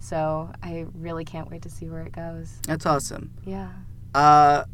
So 0.00 0.50
I 0.62 0.86
really 0.94 1.24
can't 1.24 1.50
wait 1.50 1.62
to 1.62 1.70
see 1.70 1.88
where 1.88 2.02
it 2.02 2.12
goes. 2.12 2.58
That's 2.66 2.86
awesome. 2.86 3.32
Yeah. 3.44 3.70
Uh, 4.14 4.64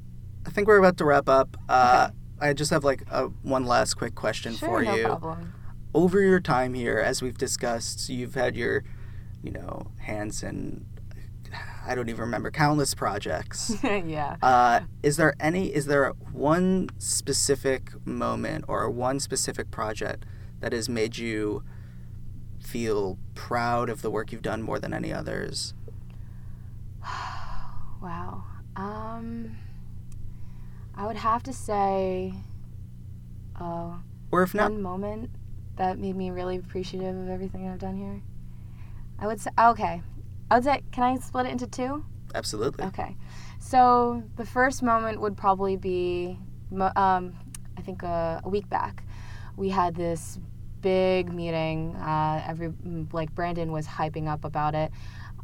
I 0.47 0.51
think 0.51 0.69
we're 0.69 0.79
about 0.79 0.97
to 0.99 1.05
wrap 1.05 1.29
up. 1.29 1.57
Uh, 1.69 2.11
I 2.41 2.53
just 2.53 2.71
have 2.71 2.85
like 2.85 3.03
a, 3.11 3.27
one 3.43 3.65
last 3.65 3.95
quick 3.95 4.15
question 4.15 4.55
Sure, 4.55 4.69
for 4.69 4.83
no 4.83 4.95
you. 4.95 5.05
problem. 5.05 5.53
Over 5.95 6.21
your 6.21 6.41
time 6.41 6.75
here, 6.75 6.99
as 6.99 7.21
we've 7.23 7.37
discussed, 7.39 8.09
you've 8.09 8.35
had 8.35 8.57
your, 8.57 8.85
you 9.43 9.51
know, 9.53 9.91
hands 9.99 10.43
in. 10.43 10.85
I 11.87 11.95
don't 11.95 12.09
even 12.09 12.21
remember 12.21 12.51
countless 12.51 12.95
projects. 12.95 13.75
yeah. 13.83 14.37
Uh, 14.43 14.81
is 15.03 15.17
there 15.17 15.35
any? 15.41 15.69
Is 15.75 15.87
there 15.87 16.11
one 16.33 16.91
specific 16.99 17.91
moment 18.07 18.67
or 18.69 18.89
one 18.91 19.19
specific 19.19 19.71
project 19.71 20.25
that 20.61 20.73
has 20.73 20.89
made 20.89 21.19
you 21.19 21.65
feel 22.61 23.19
proud 23.35 23.89
of 23.91 24.03
the 24.03 24.11
work 24.11 24.33
you've 24.33 24.43
done 24.43 24.63
more 24.63 24.79
than 24.79 24.93
any 24.95 25.13
others? 25.13 25.75
Wow. 28.03 28.45
Um, 28.77 29.59
I 30.95 31.07
would 31.07 31.17
have 31.17 31.43
to 31.43 31.53
say, 31.53 32.33
oh, 33.61 34.01
Or 34.31 34.43
if 34.43 34.55
not, 34.55 34.71
one 34.71 34.81
moment 34.81 35.29
that 35.77 35.99
made 35.99 36.17
me 36.17 36.31
really 36.31 36.57
appreciative 36.57 37.15
of 37.15 37.29
everything 37.29 37.69
I've 37.69 37.79
done 37.79 37.97
here. 37.97 38.23
I 39.19 39.27
would 39.27 39.39
say, 39.39 39.51
okay, 39.59 40.03
I 40.51 40.55
would 40.55 40.65
say, 40.65 40.83
can 40.93 41.05
I 41.05 41.17
split 41.19 41.45
it 41.45 41.53
into 41.53 41.67
two? 41.67 42.05
absolutely. 42.35 42.85
Okay. 42.87 43.17
So 43.59 44.23
the 44.37 44.47
first 44.47 44.83
moment 44.83 45.21
would 45.21 45.37
probably 45.37 45.77
be, 45.77 46.39
um, 46.97 47.35
I 47.77 47.83
think 47.83 48.03
a, 48.03 48.41
a 48.45 48.49
week 48.49 48.69
back. 48.71 49.05
We 49.57 49.69
had 49.69 49.95
this 49.95 50.39
big 50.81 51.33
meeting. 51.33 51.95
Uh, 51.97 52.43
every 52.47 52.69
mm, 52.69 53.13
like 53.13 53.35
Brandon 53.35 53.73
was 53.73 53.87
hyping 53.87 54.29
up 54.29 54.45
about 54.45 54.75
it, 54.75 54.91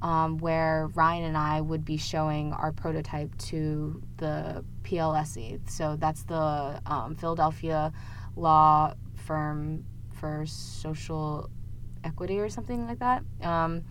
um, 0.02 0.38
where 0.38 0.88
Ryan 0.94 1.24
and 1.24 1.36
I 1.36 1.60
would 1.60 1.84
be 1.84 1.96
showing 1.96 2.52
our 2.52 2.72
prototype 2.72 3.36
to 3.38 4.02
the 4.18 4.64
PLSE. 4.82 5.68
So 5.70 5.96
that's 5.96 6.22
the 6.24 6.80
um, 6.86 7.14
Philadelphia 7.16 7.92
law 8.36 8.94
firm 9.14 9.84
for 10.12 10.44
social 10.46 11.50
equity 12.04 12.38
or 12.38 12.48
something 12.48 12.86
like 12.86 13.00
that. 13.00 13.22
Um, 13.42 13.84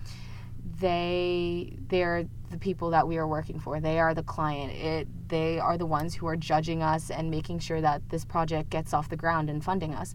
they 0.80 1.78
they're 1.88 2.26
the 2.52 2.58
people 2.58 2.90
that 2.92 3.08
we 3.08 3.18
are 3.18 3.28
working 3.28 3.60
for. 3.60 3.80
They 3.80 4.00
are 4.00 4.14
the 4.14 4.24
client. 4.24 4.74
It 4.74 5.08
they 5.28 5.60
are 5.60 5.78
the 5.78 5.86
ones 5.86 6.14
who 6.16 6.28
are 6.28 6.36
judging 6.36 6.84
us 6.84 7.10
and 7.10 7.32
making 7.32 7.60
sure 7.60 7.82
that 7.82 8.08
this 8.10 8.26
project 8.26 8.70
gets 8.70 8.94
off 8.94 9.10
the 9.10 9.18
ground 9.18 9.50
and 9.50 9.64
funding 9.64 9.94
us. 9.94 10.14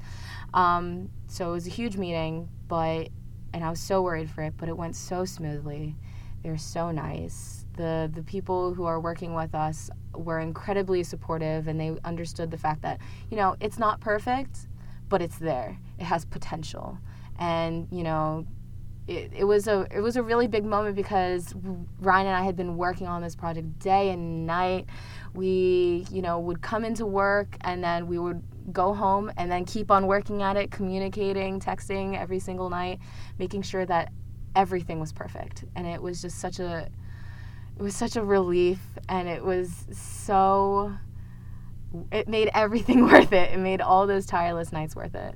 Um, 0.54 1.10
so 1.26 1.50
it 1.50 1.52
was 1.52 1.66
a 1.66 1.70
huge 1.70 1.96
meeting, 1.96 2.48
but 2.68 3.08
and 3.52 3.64
I 3.64 3.70
was 3.70 3.80
so 3.80 4.02
worried 4.02 4.30
for 4.30 4.42
it, 4.42 4.54
but 4.56 4.68
it 4.68 4.76
went 4.76 4.96
so 4.96 5.24
smoothly. 5.24 5.96
They're 6.42 6.58
so 6.58 6.90
nice. 6.90 7.66
The 7.76 8.10
the 8.12 8.22
people 8.22 8.74
who 8.74 8.84
are 8.84 9.00
working 9.00 9.34
with 9.34 9.54
us 9.54 9.90
were 10.14 10.40
incredibly 10.40 11.02
supportive 11.02 11.68
and 11.68 11.80
they 11.80 11.96
understood 12.04 12.50
the 12.50 12.58
fact 12.58 12.82
that, 12.82 13.00
you 13.30 13.36
know, 13.36 13.56
it's 13.60 13.78
not 13.78 14.00
perfect, 14.00 14.68
but 15.08 15.22
it's 15.22 15.38
there. 15.38 15.78
It 15.98 16.04
has 16.04 16.24
potential. 16.24 16.98
And, 17.38 17.88
you 17.90 18.02
know, 18.02 18.46
it, 19.06 19.32
it 19.34 19.44
was 19.44 19.66
a 19.66 19.86
it 19.90 20.00
was 20.00 20.16
a 20.16 20.22
really 20.22 20.46
big 20.46 20.64
moment 20.64 20.94
because 20.94 21.54
Ryan 22.00 22.28
and 22.28 22.36
I 22.36 22.42
had 22.42 22.56
been 22.56 22.76
working 22.76 23.06
on 23.06 23.22
this 23.22 23.34
project 23.34 23.78
day 23.78 24.10
and 24.10 24.46
night. 24.46 24.86
We, 25.34 26.06
you 26.10 26.22
know, 26.22 26.40
would 26.40 26.60
come 26.60 26.84
into 26.84 27.06
work 27.06 27.56
and 27.62 27.82
then 27.82 28.06
we 28.06 28.18
would 28.18 28.42
go 28.72 28.94
home 28.94 29.30
and 29.36 29.50
then 29.50 29.64
keep 29.64 29.90
on 29.90 30.06
working 30.06 30.42
at 30.42 30.56
it, 30.56 30.70
communicating, 30.70 31.60
texting 31.60 32.18
every 32.18 32.38
single 32.38 32.70
night, 32.70 32.98
making 33.38 33.62
sure 33.62 33.86
that 33.86 34.12
everything 34.56 35.00
was 35.00 35.12
perfect. 35.12 35.64
And 35.76 35.86
it 35.86 36.02
was 36.02 36.22
just 36.22 36.38
such 36.38 36.58
a 36.58 36.88
it 37.78 37.82
was 37.82 37.96
such 37.96 38.16
a 38.16 38.22
relief 38.22 38.80
and 39.08 39.28
it 39.28 39.42
was 39.42 39.86
so 39.92 40.94
it 42.12 42.28
made 42.28 42.50
everything 42.54 43.04
worth 43.06 43.32
it. 43.32 43.52
It 43.52 43.58
made 43.58 43.80
all 43.80 44.06
those 44.06 44.26
tireless 44.26 44.72
nights 44.72 44.94
worth 44.94 45.14
it. 45.14 45.34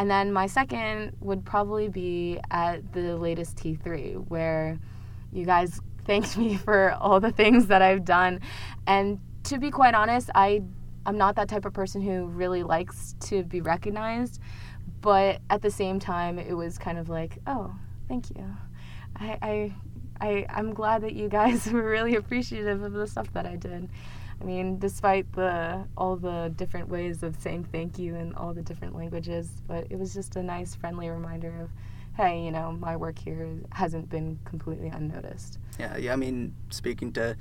And 0.00 0.10
then 0.10 0.32
my 0.32 0.46
second 0.46 1.14
would 1.20 1.44
probably 1.44 1.88
be 1.88 2.40
at 2.50 2.90
the 2.94 3.18
latest 3.18 3.56
T3, 3.56 4.28
where 4.28 4.78
you 5.30 5.44
guys 5.44 5.78
thanked 6.06 6.38
me 6.38 6.56
for 6.56 6.92
all 6.92 7.20
the 7.20 7.30
things 7.30 7.66
that 7.66 7.82
I've 7.82 8.06
done. 8.06 8.40
And 8.86 9.20
to 9.44 9.58
be 9.58 9.70
quite 9.70 9.94
honest, 9.94 10.30
I 10.34 10.62
I'm 11.04 11.18
not 11.18 11.36
that 11.36 11.50
type 11.50 11.66
of 11.66 11.74
person 11.74 12.00
who 12.00 12.24
really 12.24 12.62
likes 12.62 13.14
to 13.20 13.42
be 13.42 13.60
recognized, 13.60 14.40
but 15.02 15.42
at 15.50 15.60
the 15.60 15.70
same 15.70 16.00
time, 16.00 16.38
it 16.38 16.54
was 16.54 16.78
kind 16.78 16.98
of 16.98 17.10
like, 17.10 17.36
oh, 17.46 17.74
thank 18.08 18.30
you. 18.30 18.56
I 19.16 19.36
I, 19.42 19.74
I 20.18 20.46
I'm 20.48 20.72
glad 20.72 21.02
that 21.02 21.12
you 21.12 21.28
guys 21.28 21.66
were 21.70 21.84
really 21.84 22.16
appreciative 22.16 22.82
of 22.82 22.94
the 22.94 23.06
stuff 23.06 23.30
that 23.34 23.44
I 23.44 23.56
did. 23.56 23.90
I 24.40 24.44
mean, 24.44 24.78
despite 24.78 25.30
the 25.32 25.84
all 25.96 26.16
the 26.16 26.52
different 26.56 26.88
ways 26.88 27.22
of 27.22 27.36
saying 27.40 27.68
thank 27.70 27.98
you 27.98 28.14
in 28.14 28.34
all 28.34 28.54
the 28.54 28.62
different 28.62 28.96
languages, 28.96 29.62
but 29.66 29.86
it 29.90 29.98
was 29.98 30.14
just 30.14 30.36
a 30.36 30.42
nice, 30.42 30.74
friendly 30.74 31.10
reminder 31.10 31.52
of, 31.60 31.70
hey, 32.16 32.42
you 32.42 32.50
know, 32.50 32.72
my 32.72 32.96
work 32.96 33.18
here 33.18 33.48
hasn't 33.72 34.08
been 34.08 34.38
completely 34.44 34.88
unnoticed. 34.88 35.58
Yeah, 35.78 35.96
yeah. 35.98 36.12
I 36.12 36.16
mean, 36.16 36.54
speaking 36.70 37.12
to, 37.12 37.36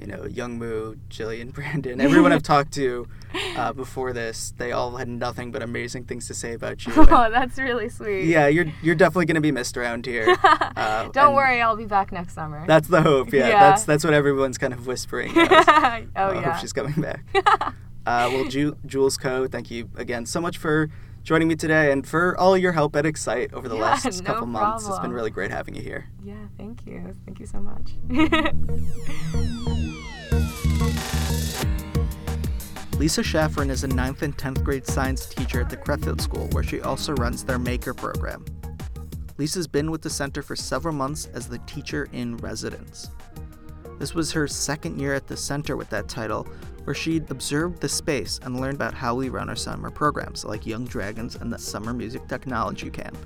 you 0.00 0.06
know, 0.06 0.18
Youngmoo, 0.22 0.98
Jillian, 1.10 1.52
Brandon, 1.54 2.00
everyone 2.08 2.32
I've 2.32 2.42
talked 2.42 2.72
to 2.74 3.06
uh, 3.56 3.72
before 3.72 4.12
this, 4.12 4.52
they 4.56 4.72
all 4.72 4.96
had 4.96 5.08
nothing 5.08 5.50
but 5.52 5.62
amazing 5.62 6.04
things 6.04 6.26
to 6.28 6.34
say 6.34 6.52
about 6.54 6.86
you. 6.86 6.92
and- 6.96 7.08
Oh, 7.10 7.30
that's 7.30 7.58
really 7.58 7.88
sweet. 7.88 8.24
yeah, 8.26 8.46
you're 8.48 8.66
you're 8.82 8.94
definitely 8.94 9.26
gonna 9.26 9.40
be 9.40 9.52
missed 9.52 9.76
around 9.76 10.06
here. 10.06 10.36
Uh, 10.44 11.08
Don't 11.08 11.34
worry, 11.34 11.60
I'll 11.60 11.76
be 11.76 11.86
back 11.86 12.12
next 12.12 12.34
summer. 12.34 12.64
That's 12.66 12.88
the 12.88 13.02
hope. 13.02 13.32
Yeah, 13.32 13.48
Yeah. 13.48 13.58
that's 13.70 13.84
that's 13.84 14.04
what 14.04 14.14
everyone's 14.14 14.58
kind 14.58 14.72
of 14.72 14.86
whispering. 14.86 15.32
oh 15.36 15.42
uh, 15.42 16.02
I 16.16 16.40
hope 16.42 16.56
she's 16.60 16.72
coming 16.72 16.94
back. 17.00 17.24
uh, 17.34 18.30
well, 18.32 18.44
Ju- 18.48 18.76
Jules 18.86 19.16
Coe, 19.18 19.46
thank 19.46 19.70
you 19.70 19.90
again 19.96 20.24
so 20.26 20.40
much 20.40 20.56
for 20.58 20.88
joining 21.24 21.48
me 21.48 21.56
today 21.56 21.92
and 21.92 22.06
for 22.06 22.38
all 22.38 22.56
your 22.56 22.72
help 22.72 22.96
at 22.96 23.04
Excite 23.04 23.52
over 23.52 23.68
the 23.68 23.74
Yeah, 23.76 23.82
last 23.82 24.22
no 24.22 24.26
couple 24.26 24.46
months. 24.46 24.86
It's 24.88 24.98
been 25.00 25.12
really 25.12 25.30
great 25.30 25.50
having 25.50 25.74
you 25.74 25.82
here. 25.82 26.08
yeah, 26.24 26.34
thank 26.56 26.86
you. 26.86 27.14
Thank 27.26 27.40
you 27.40 27.46
so 27.46 27.60
much. 27.60 27.92
Lisa 32.98 33.22
Schafferin 33.22 33.70
is 33.70 33.84
a 33.84 33.88
9th 33.88 34.22
and 34.22 34.36
10th 34.36 34.64
grade 34.64 34.84
science 34.84 35.26
teacher 35.26 35.60
at 35.60 35.70
the 35.70 35.76
Crefeld 35.76 36.20
School, 36.20 36.48
where 36.48 36.64
she 36.64 36.80
also 36.80 37.14
runs 37.14 37.44
their 37.44 37.56
Maker 37.56 37.94
program. 37.94 38.44
Lisa's 39.36 39.68
been 39.68 39.92
with 39.92 40.02
the 40.02 40.10
center 40.10 40.42
for 40.42 40.56
several 40.56 40.92
months 40.92 41.26
as 41.26 41.46
the 41.46 41.58
teacher 41.58 42.08
in 42.12 42.36
residence. 42.38 43.10
This 44.00 44.14
was 44.14 44.32
her 44.32 44.48
second 44.48 45.00
year 45.00 45.14
at 45.14 45.28
the 45.28 45.36
center 45.36 45.76
with 45.76 45.88
that 45.90 46.08
title, 46.08 46.48
where 46.82 46.94
she'd 46.94 47.30
observed 47.30 47.80
the 47.80 47.88
space 47.88 48.40
and 48.42 48.60
learned 48.60 48.74
about 48.74 48.94
how 48.94 49.14
we 49.14 49.28
run 49.28 49.48
our 49.48 49.54
summer 49.54 49.90
programs 49.90 50.44
like 50.44 50.66
Young 50.66 50.84
Dragons 50.84 51.36
and 51.36 51.52
the 51.52 51.58
Summer 51.58 51.94
Music 51.94 52.26
Technology 52.26 52.90
Camp. 52.90 53.16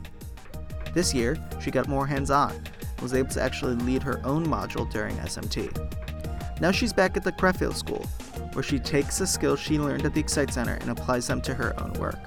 This 0.92 1.14
year, 1.14 1.38
she 1.62 1.70
got 1.70 1.88
more 1.88 2.06
hands 2.06 2.30
on 2.30 2.50
and 2.52 3.00
was 3.00 3.14
able 3.14 3.30
to 3.30 3.40
actually 3.40 3.76
lead 3.76 4.02
her 4.02 4.20
own 4.22 4.46
module 4.46 4.90
during 4.92 5.16
SMT. 5.16 6.60
Now 6.60 6.72
she's 6.72 6.92
back 6.92 7.16
at 7.16 7.24
the 7.24 7.32
Crefeld 7.32 7.74
School, 7.74 8.06
where 8.54 8.62
she 8.62 8.78
takes 8.78 9.18
the 9.18 9.26
skills 9.26 9.60
she 9.60 9.78
learned 9.78 10.04
at 10.04 10.14
the 10.14 10.20
Excite 10.20 10.52
Center 10.52 10.74
and 10.74 10.90
applies 10.90 11.26
them 11.26 11.40
to 11.42 11.54
her 11.54 11.78
own 11.80 11.92
work. 11.94 12.18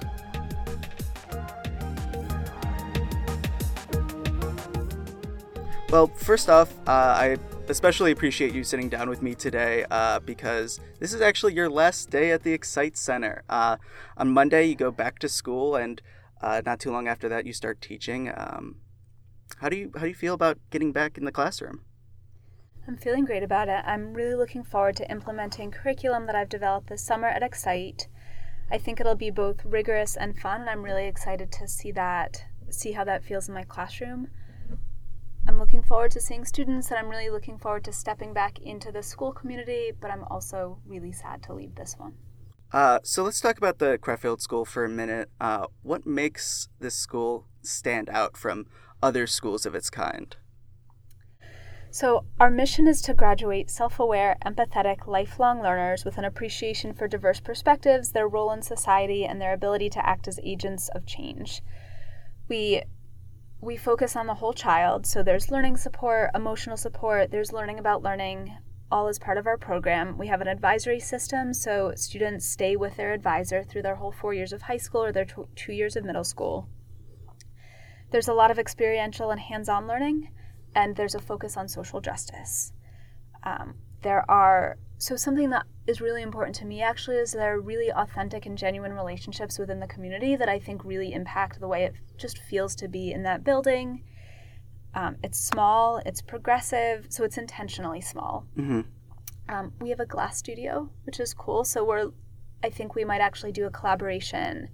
Well, 5.90 6.08
first 6.08 6.50
off, 6.50 6.74
uh, 6.88 6.90
I 6.90 7.36
especially 7.68 8.10
appreciate 8.10 8.52
you 8.52 8.64
sitting 8.64 8.88
down 8.88 9.08
with 9.08 9.22
me 9.22 9.34
today 9.34 9.84
uh, 9.90 10.20
because 10.20 10.80
this 10.98 11.12
is 11.12 11.20
actually 11.20 11.54
your 11.54 11.70
last 11.70 12.10
day 12.10 12.32
at 12.32 12.42
the 12.42 12.52
Excite 12.52 12.96
Center. 12.96 13.42
Uh, 13.48 13.76
on 14.16 14.30
Monday, 14.30 14.66
you 14.66 14.74
go 14.74 14.90
back 14.90 15.18
to 15.20 15.28
school, 15.28 15.76
and 15.76 16.02
uh, 16.40 16.60
not 16.66 16.80
too 16.80 16.90
long 16.90 17.08
after 17.08 17.28
that, 17.28 17.46
you 17.46 17.52
start 17.52 17.80
teaching. 17.80 18.32
Um, 18.36 18.76
how 19.58 19.68
do 19.68 19.76
you 19.76 19.92
how 19.94 20.02
do 20.02 20.08
you 20.08 20.14
feel 20.14 20.34
about 20.34 20.58
getting 20.70 20.92
back 20.92 21.16
in 21.16 21.24
the 21.24 21.32
classroom? 21.32 21.82
I'm 22.88 22.96
feeling 22.96 23.24
great 23.24 23.42
about 23.42 23.68
it. 23.68 23.82
I'm 23.84 24.14
really 24.14 24.34
looking 24.34 24.62
forward 24.62 24.96
to 24.96 25.10
implementing 25.10 25.70
curriculum 25.70 26.26
that 26.26 26.36
I've 26.36 26.48
developed 26.48 26.88
this 26.88 27.02
summer 27.02 27.28
at 27.28 27.42
Excite. 27.42 28.08
I 28.70 28.78
think 28.78 29.00
it'll 29.00 29.16
be 29.16 29.30
both 29.30 29.64
rigorous 29.64 30.16
and 30.16 30.38
fun, 30.38 30.62
and 30.62 30.70
I'm 30.70 30.82
really 30.82 31.06
excited 31.06 31.50
to 31.52 31.68
see 31.68 31.92
that 31.92 32.44
see 32.70 32.92
how 32.92 33.04
that 33.04 33.24
feels 33.24 33.48
in 33.48 33.54
my 33.54 33.64
classroom. 33.64 34.28
I'm 35.48 35.58
looking 35.58 35.82
forward 35.82 36.10
to 36.12 36.20
seeing 36.20 36.44
students 36.44 36.90
and 36.90 36.98
I'm 36.98 37.08
really 37.08 37.30
looking 37.30 37.58
forward 37.58 37.84
to 37.84 37.92
stepping 37.92 38.32
back 38.32 38.58
into 38.58 38.90
the 38.90 39.02
school 39.02 39.32
community, 39.32 39.92
but 40.00 40.10
I'm 40.10 40.24
also 40.24 40.78
really 40.84 41.12
sad 41.12 41.42
to 41.44 41.54
leave 41.54 41.76
this 41.76 41.94
one. 41.98 42.14
Uh, 42.72 42.98
so 43.04 43.22
let's 43.22 43.40
talk 43.40 43.58
about 43.58 43.78
the 43.78 43.96
Crefeld 43.98 44.40
School 44.40 44.64
for 44.64 44.84
a 44.84 44.88
minute. 44.88 45.30
Uh, 45.40 45.68
what 45.82 46.04
makes 46.04 46.68
this 46.80 46.96
school 46.96 47.46
stand 47.62 48.10
out 48.10 48.36
from 48.36 48.66
other 49.00 49.26
schools 49.26 49.64
of 49.64 49.74
its 49.74 49.88
kind? 49.88 50.36
So, 51.90 52.24
our 52.38 52.50
mission 52.50 52.86
is 52.86 53.00
to 53.02 53.14
graduate 53.14 53.70
self 53.70 53.98
aware, 53.98 54.36
empathetic, 54.44 55.06
lifelong 55.06 55.62
learners 55.62 56.04
with 56.04 56.18
an 56.18 56.24
appreciation 56.24 56.92
for 56.92 57.08
diverse 57.08 57.40
perspectives, 57.40 58.12
their 58.12 58.28
role 58.28 58.52
in 58.52 58.62
society, 58.62 59.24
and 59.24 59.40
their 59.40 59.52
ability 59.52 59.88
to 59.90 60.06
act 60.06 60.28
as 60.28 60.40
agents 60.42 60.88
of 60.90 61.06
change. 61.06 61.62
We 62.48 62.82
we 63.60 63.76
focus 63.76 64.16
on 64.16 64.26
the 64.26 64.34
whole 64.34 64.52
child. 64.52 65.06
So 65.06 65.22
there's 65.22 65.50
learning 65.50 65.78
support, 65.78 66.30
emotional 66.34 66.76
support, 66.76 67.30
there's 67.30 67.52
learning 67.52 67.78
about 67.78 68.02
learning, 68.02 68.56
all 68.90 69.08
as 69.08 69.18
part 69.18 69.38
of 69.38 69.46
our 69.46 69.56
program. 69.56 70.18
We 70.18 70.26
have 70.28 70.40
an 70.40 70.48
advisory 70.48 71.00
system, 71.00 71.54
so 71.54 71.92
students 71.96 72.46
stay 72.46 72.76
with 72.76 72.96
their 72.96 73.12
advisor 73.12 73.64
through 73.64 73.82
their 73.82 73.96
whole 73.96 74.12
four 74.12 74.34
years 74.34 74.52
of 74.52 74.62
high 74.62 74.76
school 74.76 75.02
or 75.02 75.12
their 75.12 75.24
tw- 75.24 75.48
two 75.56 75.72
years 75.72 75.96
of 75.96 76.04
middle 76.04 76.24
school. 76.24 76.68
There's 78.10 78.28
a 78.28 78.34
lot 78.34 78.50
of 78.50 78.58
experiential 78.58 79.30
and 79.30 79.40
hands 79.40 79.68
on 79.68 79.88
learning, 79.88 80.28
and 80.76 80.94
there's 80.94 81.14
a 81.14 81.18
focus 81.18 81.56
on 81.56 81.66
social 81.66 82.00
justice. 82.00 82.72
Um, 83.42 83.74
there 84.02 84.30
are 84.30 84.78
so 84.98 85.16
something 85.16 85.50
that 85.50 85.64
is 85.86 86.00
really 86.00 86.22
important 86.22 86.54
to 86.56 86.64
me 86.64 86.82
actually 86.82 87.16
is 87.16 87.32
there 87.32 87.54
are 87.54 87.60
really 87.60 87.90
authentic 87.90 88.46
and 88.46 88.56
genuine 88.56 88.92
relationships 88.92 89.58
within 89.58 89.80
the 89.80 89.86
community 89.86 90.36
that 90.36 90.48
I 90.48 90.58
think 90.58 90.84
really 90.84 91.12
impact 91.12 91.60
the 91.60 91.68
way 91.68 91.84
it 91.84 91.94
just 92.18 92.38
feels 92.38 92.74
to 92.76 92.88
be 92.88 93.12
in 93.12 93.22
that 93.24 93.42
building. 93.42 94.04
Um, 94.94 95.16
it's 95.22 95.38
small, 95.38 96.00
it's 96.06 96.22
progressive, 96.22 97.06
so 97.08 97.24
it's 97.24 97.38
intentionally 97.38 98.00
small. 98.00 98.46
Mm-hmm. 98.56 98.80
Um, 99.48 99.72
we 99.80 99.90
have 99.90 100.00
a 100.00 100.06
glass 100.06 100.38
studio, 100.38 100.90
which 101.04 101.20
is 101.20 101.34
cool. 101.34 101.64
So 101.64 101.84
we're, 101.84 102.10
I 102.62 102.70
think 102.70 102.94
we 102.94 103.04
might 103.04 103.20
actually 103.20 103.52
do 103.52 103.66
a 103.66 103.70
collaboration 103.70 104.68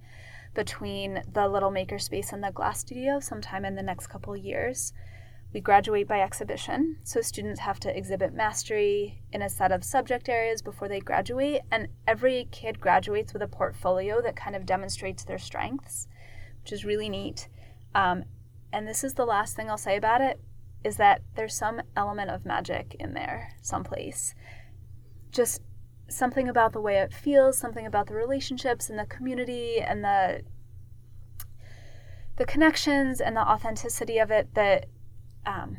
between 0.54 1.22
the 1.32 1.48
Little 1.48 1.70
Makerspace 1.70 2.32
and 2.32 2.42
the 2.42 2.52
glass 2.52 2.80
studio 2.80 3.20
sometime 3.20 3.64
in 3.64 3.74
the 3.74 3.82
next 3.82 4.06
couple 4.08 4.36
years. 4.36 4.92
We 5.52 5.60
graduate 5.60 6.08
by 6.08 6.20
exhibition, 6.20 6.96
so 7.04 7.20
students 7.20 7.60
have 7.60 7.78
to 7.80 7.94
exhibit 7.94 8.32
mastery 8.32 9.22
in 9.32 9.42
a 9.42 9.50
set 9.50 9.70
of 9.70 9.84
subject 9.84 10.30
areas 10.30 10.62
before 10.62 10.88
they 10.88 11.00
graduate, 11.00 11.60
and 11.70 11.88
every 12.06 12.48
kid 12.50 12.80
graduates 12.80 13.34
with 13.34 13.42
a 13.42 13.48
portfolio 13.48 14.22
that 14.22 14.34
kind 14.34 14.56
of 14.56 14.64
demonstrates 14.64 15.24
their 15.24 15.38
strengths, 15.38 16.08
which 16.62 16.72
is 16.72 16.86
really 16.86 17.10
neat. 17.10 17.48
Um, 17.94 18.24
and 18.72 18.88
this 18.88 19.04
is 19.04 19.14
the 19.14 19.26
last 19.26 19.54
thing 19.54 19.68
I'll 19.68 19.76
say 19.76 19.96
about 19.96 20.22
it 20.22 20.40
is 20.82 20.96
that 20.96 21.20
there's 21.36 21.54
some 21.54 21.82
element 21.96 22.30
of 22.30 22.46
magic 22.46 22.96
in 22.98 23.12
there 23.12 23.52
someplace. 23.60 24.34
Just 25.30 25.60
something 26.08 26.48
about 26.48 26.72
the 26.72 26.80
way 26.80 26.96
it 26.98 27.12
feels, 27.12 27.58
something 27.58 27.86
about 27.86 28.06
the 28.06 28.14
relationships 28.14 28.88
and 28.88 28.98
the 28.98 29.06
community 29.06 29.80
and 29.80 30.02
the 30.02 30.42
the 32.36 32.46
connections 32.46 33.20
and 33.20 33.36
the 33.36 33.46
authenticity 33.46 34.18
of 34.18 34.30
it 34.30 34.54
that 34.54 34.86
um, 35.46 35.78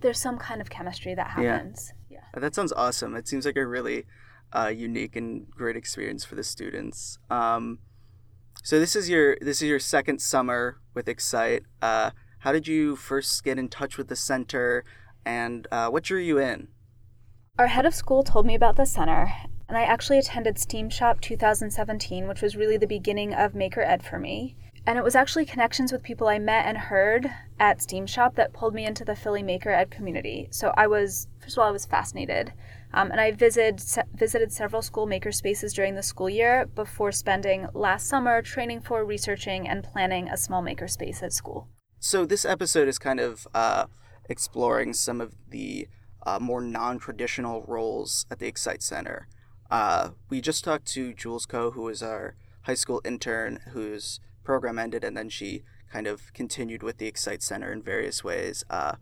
there's 0.00 0.18
some 0.18 0.38
kind 0.38 0.60
of 0.60 0.70
chemistry 0.70 1.14
that 1.14 1.30
happens. 1.30 1.92
Yeah. 2.10 2.18
yeah. 2.34 2.40
That 2.40 2.54
sounds 2.54 2.72
awesome. 2.72 3.14
It 3.14 3.28
seems 3.28 3.46
like 3.46 3.56
a 3.56 3.66
really 3.66 4.04
uh, 4.52 4.72
unique 4.74 5.16
and 5.16 5.50
great 5.50 5.76
experience 5.76 6.24
for 6.24 6.34
the 6.34 6.44
students. 6.44 7.18
Um, 7.30 7.78
so 8.62 8.78
this 8.78 8.96
is 8.96 9.08
your 9.08 9.36
this 9.40 9.62
is 9.62 9.68
your 9.68 9.78
second 9.78 10.20
summer 10.20 10.78
with 10.94 11.08
Excite. 11.08 11.62
Uh, 11.80 12.10
how 12.40 12.52
did 12.52 12.66
you 12.66 12.96
first 12.96 13.44
get 13.44 13.58
in 13.58 13.68
touch 13.68 13.98
with 13.98 14.08
the 14.08 14.16
center, 14.16 14.84
and 15.24 15.66
uh, 15.70 15.88
what 15.88 16.04
drew 16.04 16.20
you 16.20 16.38
in? 16.38 16.68
Our 17.58 17.66
head 17.66 17.86
of 17.86 17.94
school 17.94 18.22
told 18.22 18.46
me 18.46 18.54
about 18.54 18.76
the 18.76 18.86
center, 18.86 19.32
and 19.68 19.76
I 19.76 19.82
actually 19.82 20.18
attended 20.18 20.58
STEAM 20.58 20.90
Shop 20.90 21.20
2017, 21.20 22.28
which 22.28 22.40
was 22.40 22.56
really 22.56 22.76
the 22.76 22.86
beginning 22.86 23.34
of 23.34 23.54
Maker 23.54 23.82
Ed 23.82 24.04
for 24.04 24.18
me. 24.18 24.56
And 24.88 24.96
it 24.96 25.04
was 25.04 25.14
actually 25.14 25.44
connections 25.44 25.92
with 25.92 26.02
people 26.02 26.28
I 26.28 26.38
met 26.38 26.64
and 26.64 26.78
heard 26.78 27.30
at 27.60 27.82
Steam 27.82 28.06
Shop 28.06 28.36
that 28.36 28.54
pulled 28.54 28.72
me 28.72 28.86
into 28.86 29.04
the 29.04 29.14
Philly 29.14 29.42
Maker 29.42 29.68
Ed 29.68 29.90
community. 29.90 30.48
So 30.50 30.72
I 30.78 30.86
was, 30.86 31.28
first 31.40 31.58
of 31.58 31.60
all, 31.60 31.68
I 31.68 31.72
was 31.72 31.84
fascinated. 31.84 32.54
Um, 32.94 33.10
and 33.10 33.20
I 33.20 33.32
visited, 33.32 33.80
se- 33.80 34.04
visited 34.14 34.50
several 34.50 34.80
school 34.80 35.04
maker 35.04 35.30
spaces 35.30 35.74
during 35.74 35.94
the 35.94 36.02
school 36.02 36.30
year 36.30 36.64
before 36.74 37.12
spending 37.12 37.68
last 37.74 38.06
summer 38.06 38.40
training 38.40 38.80
for, 38.80 39.04
researching, 39.04 39.68
and 39.68 39.84
planning 39.84 40.30
a 40.30 40.38
small 40.38 40.62
maker 40.62 40.88
space 40.88 41.22
at 41.22 41.34
school. 41.34 41.68
So 42.00 42.24
this 42.24 42.46
episode 42.46 42.88
is 42.88 42.98
kind 42.98 43.20
of 43.20 43.46
uh, 43.52 43.88
exploring 44.30 44.94
some 44.94 45.20
of 45.20 45.34
the 45.50 45.86
uh, 46.24 46.38
more 46.40 46.62
non 46.62 46.98
traditional 46.98 47.62
roles 47.68 48.24
at 48.30 48.38
the 48.38 48.46
Excite 48.46 48.82
Center. 48.82 49.28
Uh, 49.70 50.12
we 50.30 50.40
just 50.40 50.64
talked 50.64 50.86
to 50.86 51.12
Jules 51.12 51.44
Coe, 51.44 51.72
who 51.72 51.86
is 51.88 52.02
our 52.02 52.36
high 52.62 52.72
school 52.72 53.02
intern, 53.04 53.60
who's 53.72 54.18
program 54.48 54.78
ended, 54.78 55.04
and 55.04 55.14
then 55.14 55.28
she 55.28 55.62
kind 55.92 56.06
of 56.06 56.32
continued 56.32 56.82
with 56.82 56.96
the 56.96 57.06
Excite 57.06 57.42
Center 57.42 57.70
in 57.70 57.82
various 57.82 58.24
ways. 58.24 58.64
Uh, 58.70 58.94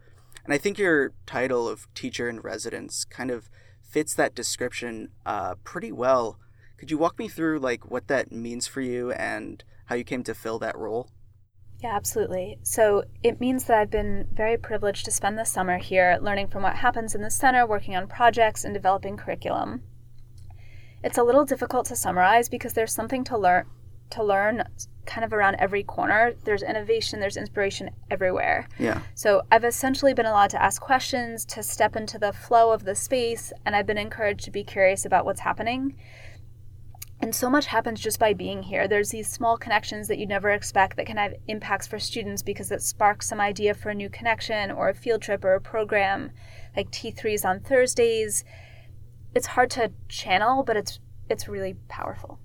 and 0.44 0.52
I 0.52 0.58
think 0.58 0.76
your 0.76 1.12
title 1.24 1.68
of 1.68 1.86
teacher 1.94 2.28
in 2.28 2.40
residence 2.40 3.04
kind 3.04 3.30
of 3.30 3.48
fits 3.80 4.12
that 4.14 4.34
description 4.34 5.10
uh, 5.24 5.54
pretty 5.62 5.92
well. 5.92 6.40
Could 6.78 6.90
you 6.90 6.98
walk 6.98 7.16
me 7.16 7.28
through 7.28 7.60
like 7.60 7.88
what 7.88 8.08
that 8.08 8.32
means 8.32 8.66
for 8.66 8.80
you 8.80 9.12
and 9.12 9.62
how 9.84 9.94
you 9.94 10.02
came 10.02 10.24
to 10.24 10.34
fill 10.34 10.58
that 10.58 10.76
role? 10.76 11.10
Yeah, 11.78 11.94
absolutely. 11.94 12.58
So 12.64 13.04
it 13.22 13.38
means 13.38 13.66
that 13.66 13.78
I've 13.78 13.90
been 13.90 14.26
very 14.32 14.56
privileged 14.56 15.04
to 15.04 15.12
spend 15.12 15.38
the 15.38 15.44
summer 15.44 15.78
here 15.78 16.18
learning 16.20 16.48
from 16.48 16.64
what 16.64 16.74
happens 16.74 17.14
in 17.14 17.22
the 17.22 17.30
center, 17.30 17.64
working 17.64 17.94
on 17.94 18.08
projects, 18.08 18.64
and 18.64 18.74
developing 18.74 19.16
curriculum. 19.16 19.84
It's 21.04 21.18
a 21.18 21.22
little 21.22 21.44
difficult 21.44 21.86
to 21.86 21.94
summarize 21.94 22.48
because 22.48 22.72
there's 22.72 22.92
something 22.92 23.22
to 23.24 23.38
learn 23.38 23.66
to 24.10 24.22
learn 24.22 24.64
kind 25.06 25.24
of 25.24 25.32
around 25.32 25.54
every 25.56 25.82
corner. 25.82 26.34
There's 26.44 26.62
innovation, 26.62 27.20
there's 27.20 27.36
inspiration 27.36 27.90
everywhere. 28.10 28.68
Yeah. 28.78 29.02
So 29.14 29.42
I've 29.50 29.64
essentially 29.64 30.14
been 30.14 30.26
allowed 30.26 30.50
to 30.50 30.62
ask 30.62 30.82
questions, 30.82 31.44
to 31.46 31.62
step 31.62 31.96
into 31.96 32.18
the 32.18 32.32
flow 32.32 32.72
of 32.72 32.84
the 32.84 32.94
space, 32.94 33.52
and 33.64 33.74
I've 33.74 33.86
been 33.86 33.98
encouraged 33.98 34.44
to 34.44 34.50
be 34.50 34.64
curious 34.64 35.04
about 35.04 35.24
what's 35.24 35.40
happening. 35.40 35.96
And 37.20 37.34
so 37.34 37.48
much 37.48 37.66
happens 37.66 38.00
just 38.00 38.18
by 38.18 38.34
being 38.34 38.62
here. 38.62 38.86
There's 38.86 39.10
these 39.10 39.30
small 39.30 39.56
connections 39.56 40.06
that 40.08 40.18
you 40.18 40.26
never 40.26 40.50
expect 40.50 40.96
that 40.96 41.06
can 41.06 41.16
have 41.16 41.34
impacts 41.48 41.86
for 41.86 41.98
students 41.98 42.42
because 42.42 42.70
it 42.70 42.82
sparks 42.82 43.26
some 43.26 43.40
idea 43.40 43.72
for 43.72 43.88
a 43.88 43.94
new 43.94 44.10
connection 44.10 44.70
or 44.70 44.90
a 44.90 44.94
field 44.94 45.22
trip 45.22 45.42
or 45.42 45.54
a 45.54 45.60
program 45.60 46.30
like 46.76 46.90
T3s 46.90 47.44
on 47.44 47.60
Thursdays. 47.60 48.44
It's 49.34 49.46
hard 49.46 49.70
to 49.70 49.92
channel, 50.08 50.62
but 50.62 50.76
it's 50.76 51.00
it's 51.28 51.48
really 51.48 51.74
powerful. 51.88 52.38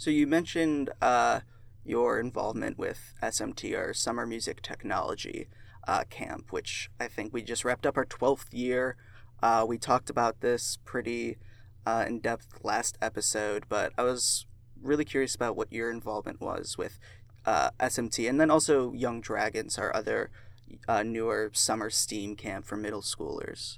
So 0.00 0.08
you 0.08 0.26
mentioned 0.26 0.88
uh, 1.02 1.40
your 1.84 2.18
involvement 2.18 2.78
with 2.78 3.12
SMT, 3.22 3.76
or 3.76 3.92
Summer 3.92 4.24
Music 4.24 4.62
Technology 4.62 5.46
uh, 5.86 6.04
Camp, 6.08 6.52
which 6.52 6.90
I 6.98 7.06
think 7.06 7.34
we 7.34 7.42
just 7.42 7.66
wrapped 7.66 7.84
up 7.84 7.98
our 7.98 8.06
12th 8.06 8.46
year. 8.50 8.96
Uh, 9.42 9.66
we 9.68 9.76
talked 9.76 10.08
about 10.08 10.40
this 10.40 10.78
pretty 10.86 11.36
uh, 11.84 12.06
in 12.08 12.20
depth 12.20 12.46
last 12.62 12.96
episode, 13.02 13.66
but 13.68 13.92
I 13.98 14.04
was 14.04 14.46
really 14.80 15.04
curious 15.04 15.34
about 15.34 15.54
what 15.54 15.70
your 15.70 15.90
involvement 15.90 16.40
was 16.40 16.78
with 16.78 16.98
uh, 17.44 17.68
SMT 17.78 18.26
and 18.26 18.40
then 18.40 18.50
also 18.50 18.94
Young 18.94 19.20
Dragons, 19.20 19.76
our 19.76 19.94
other 19.94 20.30
uh, 20.88 21.02
newer 21.02 21.50
summer 21.52 21.90
STEAM 21.90 22.36
camp 22.36 22.64
for 22.64 22.78
middle 22.78 23.02
schoolers. 23.02 23.76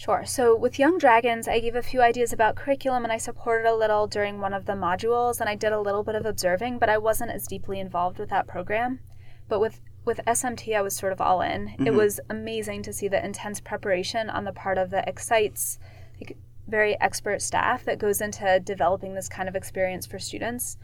Sure. 0.00 0.24
So 0.24 0.56
with 0.56 0.78
Young 0.78 0.96
Dragons, 0.96 1.46
I 1.46 1.60
gave 1.60 1.74
a 1.74 1.82
few 1.82 2.00
ideas 2.00 2.32
about 2.32 2.56
curriculum 2.56 3.04
and 3.04 3.12
I 3.12 3.18
supported 3.18 3.68
a 3.68 3.76
little 3.76 4.06
during 4.06 4.40
one 4.40 4.54
of 4.54 4.64
the 4.64 4.72
modules 4.72 5.40
and 5.40 5.48
I 5.50 5.54
did 5.54 5.74
a 5.74 5.80
little 5.80 6.02
bit 6.02 6.14
of 6.14 6.24
observing, 6.24 6.78
but 6.78 6.88
I 6.88 6.96
wasn't 6.96 7.32
as 7.32 7.46
deeply 7.46 7.78
involved 7.78 8.18
with 8.18 8.30
that 8.30 8.48
program. 8.48 9.00
But 9.46 9.60
with 9.60 9.82
with 10.06 10.22
SMT, 10.26 10.74
I 10.74 10.80
was 10.80 10.96
sort 10.96 11.12
of 11.12 11.20
all 11.20 11.42
in. 11.42 11.66
Mm-hmm. 11.66 11.86
It 11.86 11.92
was 11.92 12.18
amazing 12.30 12.82
to 12.84 12.94
see 12.94 13.08
the 13.08 13.22
intense 13.22 13.60
preparation 13.60 14.30
on 14.30 14.44
the 14.44 14.54
part 14.54 14.78
of 14.78 14.88
the 14.88 15.06
Excites, 15.06 15.78
like, 16.18 16.38
very 16.66 16.98
expert 16.98 17.42
staff 17.42 17.84
that 17.84 17.98
goes 17.98 18.22
into 18.22 18.58
developing 18.58 19.14
this 19.14 19.28
kind 19.28 19.50
of 19.50 19.54
experience 19.54 20.06
for 20.06 20.18
students. 20.18 20.78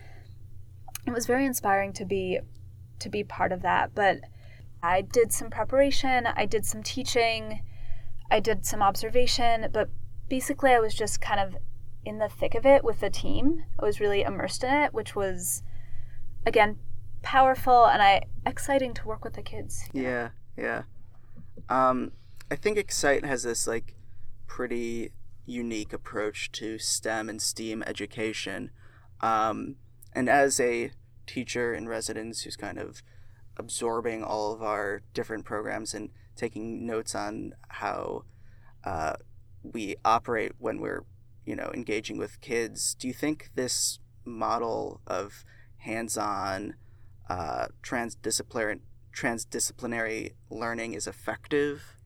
It 1.06 1.14
was 1.14 1.24
very 1.24 1.46
inspiring 1.46 1.94
to 1.94 2.04
be 2.04 2.40
to 2.98 3.08
be 3.08 3.24
part 3.24 3.50
of 3.50 3.62
that. 3.62 3.94
But 3.94 4.20
I 4.82 5.00
did 5.00 5.32
some 5.32 5.48
preparation, 5.48 6.26
I 6.26 6.44
did 6.44 6.66
some 6.66 6.82
teaching 6.82 7.62
I 8.30 8.40
did 8.40 8.66
some 8.66 8.82
observation, 8.82 9.68
but 9.72 9.88
basically 10.28 10.72
I 10.72 10.78
was 10.78 10.94
just 10.94 11.20
kind 11.20 11.40
of 11.40 11.56
in 12.04 12.18
the 12.18 12.28
thick 12.28 12.54
of 12.54 12.64
it 12.64 12.84
with 12.84 13.00
the 13.00 13.10
team. 13.10 13.64
I 13.78 13.84
was 13.84 14.00
really 14.00 14.22
immersed 14.22 14.64
in 14.64 14.72
it, 14.72 14.94
which 14.94 15.14
was 15.14 15.62
again 16.44 16.78
powerful 17.22 17.86
and 17.86 18.00
I 18.00 18.22
exciting 18.44 18.94
to 18.94 19.06
work 19.06 19.24
with 19.24 19.34
the 19.34 19.42
kids. 19.42 19.88
Yeah, 19.92 20.30
yeah. 20.56 20.82
Um, 21.68 22.12
I 22.50 22.56
think 22.56 22.78
Excite 22.78 23.24
has 23.24 23.42
this 23.42 23.66
like 23.66 23.94
pretty 24.46 25.10
unique 25.44 25.92
approach 25.92 26.50
to 26.52 26.78
STEM 26.78 27.28
and 27.28 27.42
STEAM 27.42 27.82
education. 27.86 28.70
Um, 29.20 29.76
and 30.12 30.28
as 30.28 30.60
a 30.60 30.92
teacher 31.26 31.74
in 31.74 31.88
residence 31.88 32.42
who's 32.42 32.56
kind 32.56 32.78
of 32.78 33.02
absorbing 33.56 34.22
all 34.22 34.52
of 34.52 34.62
our 34.62 35.02
different 35.14 35.44
programs 35.44 35.94
and 35.94 36.10
taking 36.36 36.86
notes 36.86 37.14
on 37.14 37.54
how 37.68 38.24
uh, 38.84 39.14
we 39.62 39.96
operate 40.04 40.52
when 40.58 40.80
we're 40.80 41.04
you 41.44 41.56
know 41.56 41.70
engaging 41.74 42.18
with 42.18 42.40
kids. 42.40 42.94
Do 42.94 43.08
you 43.08 43.14
think 43.14 43.50
this 43.54 43.98
model 44.24 45.00
of 45.06 45.44
hands-on 45.78 46.74
uh, 47.28 47.66
transdisciplinary 47.82 48.80
transdisciplinary 49.16 50.34
learning 50.50 50.92
is 50.92 51.06
effective? 51.06 51.96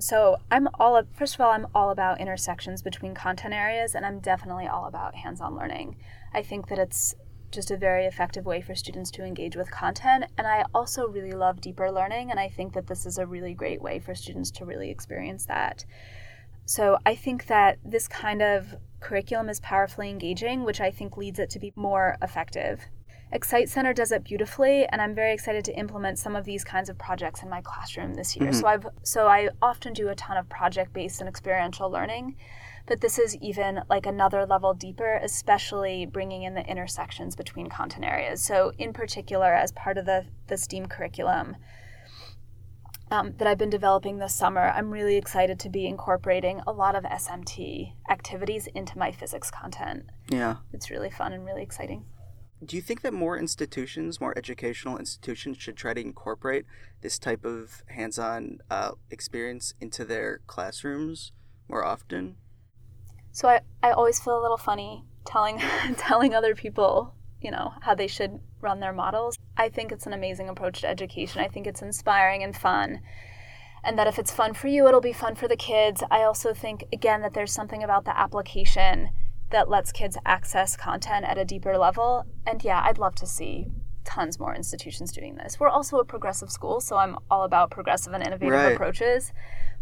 So 0.00 0.38
i'm 0.50 0.66
all 0.74 0.96
of, 0.96 1.06
first 1.12 1.34
of 1.34 1.42
all 1.42 1.52
i'm 1.52 1.66
all 1.74 1.90
about 1.90 2.20
intersections 2.20 2.82
between 2.82 3.14
content 3.14 3.52
areas 3.52 3.94
and 3.94 4.06
i'm 4.06 4.18
definitely 4.18 4.66
all 4.66 4.86
about 4.86 5.14
hands-on 5.14 5.54
learning. 5.54 5.96
I 6.32 6.42
think 6.42 6.68
that 6.68 6.78
it's 6.78 7.14
just 7.50 7.70
a 7.70 7.76
very 7.76 8.06
effective 8.06 8.46
way 8.46 8.60
for 8.60 8.74
students 8.74 9.10
to 9.12 9.24
engage 9.24 9.56
with 9.56 9.70
content. 9.70 10.24
And 10.38 10.46
I 10.46 10.64
also 10.74 11.08
really 11.08 11.32
love 11.32 11.60
deeper 11.60 11.90
learning, 11.90 12.30
and 12.30 12.38
I 12.38 12.48
think 12.48 12.72
that 12.74 12.86
this 12.86 13.06
is 13.06 13.18
a 13.18 13.26
really 13.26 13.54
great 13.54 13.82
way 13.82 13.98
for 13.98 14.14
students 14.14 14.50
to 14.52 14.64
really 14.64 14.90
experience 14.90 15.46
that. 15.46 15.84
So 16.64 16.98
I 17.04 17.16
think 17.16 17.46
that 17.46 17.78
this 17.84 18.06
kind 18.06 18.42
of 18.42 18.76
curriculum 19.00 19.48
is 19.48 19.60
powerfully 19.60 20.10
engaging, 20.10 20.62
which 20.62 20.80
I 20.80 20.90
think 20.90 21.16
leads 21.16 21.38
it 21.38 21.50
to 21.50 21.58
be 21.58 21.72
more 21.74 22.16
effective. 22.22 22.80
Excite 23.32 23.68
Center 23.68 23.92
does 23.92 24.10
it 24.10 24.24
beautifully, 24.24 24.86
and 24.86 25.00
I'm 25.00 25.14
very 25.14 25.32
excited 25.32 25.64
to 25.66 25.78
implement 25.78 26.18
some 26.18 26.34
of 26.34 26.44
these 26.44 26.64
kinds 26.64 26.88
of 26.88 26.98
projects 26.98 27.42
in 27.42 27.48
my 27.48 27.60
classroom 27.60 28.14
this 28.14 28.36
year. 28.36 28.50
Mm-hmm. 28.50 28.60
So 28.60 28.66
I've 28.66 28.86
so 29.04 29.26
I 29.28 29.50
often 29.62 29.92
do 29.92 30.08
a 30.08 30.14
ton 30.16 30.36
of 30.36 30.48
project-based 30.48 31.20
and 31.20 31.28
experiential 31.28 31.88
learning, 31.88 32.36
but 32.90 33.00
this 33.00 33.20
is 33.20 33.36
even 33.36 33.82
like 33.88 34.04
another 34.04 34.44
level 34.44 34.74
deeper, 34.74 35.20
especially 35.22 36.06
bringing 36.06 36.42
in 36.42 36.54
the 36.54 36.66
intersections 36.66 37.36
between 37.36 37.68
content 37.68 38.04
areas. 38.04 38.44
So, 38.44 38.72
in 38.78 38.92
particular, 38.92 39.54
as 39.54 39.70
part 39.70 39.96
of 39.96 40.06
the, 40.06 40.26
the 40.48 40.56
STEAM 40.56 40.86
curriculum 40.86 41.54
um, 43.12 43.34
that 43.38 43.46
I've 43.46 43.58
been 43.58 43.70
developing 43.70 44.18
this 44.18 44.34
summer, 44.34 44.72
I'm 44.74 44.90
really 44.90 45.16
excited 45.16 45.60
to 45.60 45.68
be 45.68 45.86
incorporating 45.86 46.62
a 46.66 46.72
lot 46.72 46.96
of 46.96 47.04
SMT 47.04 47.92
activities 48.10 48.66
into 48.74 48.98
my 48.98 49.12
physics 49.12 49.52
content. 49.52 50.06
Yeah. 50.28 50.56
It's 50.72 50.90
really 50.90 51.10
fun 51.10 51.32
and 51.32 51.46
really 51.46 51.62
exciting. 51.62 52.06
Do 52.64 52.74
you 52.74 52.82
think 52.82 53.02
that 53.02 53.14
more 53.14 53.38
institutions, 53.38 54.20
more 54.20 54.36
educational 54.36 54.98
institutions, 54.98 55.58
should 55.58 55.76
try 55.76 55.94
to 55.94 56.00
incorporate 56.00 56.66
this 57.02 57.20
type 57.20 57.44
of 57.44 57.84
hands 57.86 58.18
on 58.18 58.58
uh, 58.68 58.92
experience 59.10 59.74
into 59.80 60.04
their 60.04 60.40
classrooms 60.48 61.30
more 61.68 61.84
often? 61.84 62.34
So 63.32 63.48
I, 63.48 63.60
I 63.82 63.92
always 63.92 64.20
feel 64.20 64.38
a 64.38 64.42
little 64.42 64.56
funny 64.56 65.04
telling 65.24 65.58
telling 65.96 66.34
other 66.34 66.54
people, 66.54 67.14
you 67.40 67.50
know, 67.50 67.72
how 67.82 67.94
they 67.94 68.06
should 68.06 68.40
run 68.60 68.80
their 68.80 68.92
models. 68.92 69.38
I 69.56 69.68
think 69.68 69.92
it's 69.92 70.06
an 70.06 70.12
amazing 70.12 70.48
approach 70.48 70.80
to 70.80 70.88
education. 70.88 71.40
I 71.40 71.48
think 71.48 71.66
it's 71.66 71.82
inspiring 71.82 72.42
and 72.42 72.56
fun. 72.56 73.00
And 73.82 73.98
that 73.98 74.06
if 74.06 74.18
it's 74.18 74.30
fun 74.30 74.52
for 74.52 74.68
you, 74.68 74.86
it'll 74.86 75.00
be 75.00 75.12
fun 75.12 75.34
for 75.34 75.48
the 75.48 75.56
kids. 75.56 76.02
I 76.10 76.22
also 76.22 76.52
think 76.52 76.84
again 76.92 77.22
that 77.22 77.32
there's 77.32 77.52
something 77.52 77.82
about 77.82 78.04
the 78.04 78.18
application 78.18 79.10
that 79.50 79.68
lets 79.68 79.90
kids 79.90 80.16
access 80.24 80.76
content 80.76 81.24
at 81.24 81.38
a 81.38 81.44
deeper 81.44 81.76
level. 81.78 82.24
And 82.46 82.62
yeah, 82.62 82.82
I'd 82.84 82.98
love 82.98 83.14
to 83.16 83.26
see 83.26 83.68
tons 84.04 84.38
more 84.38 84.54
institutions 84.54 85.12
doing 85.12 85.36
this. 85.36 85.58
We're 85.60 85.68
also 85.68 85.98
a 85.98 86.04
progressive 86.04 86.50
school, 86.50 86.80
so 86.80 86.96
I'm 86.96 87.16
all 87.30 87.44
about 87.44 87.70
progressive 87.70 88.12
and 88.12 88.26
innovative 88.26 88.52
right. 88.52 88.72
approaches. 88.72 89.32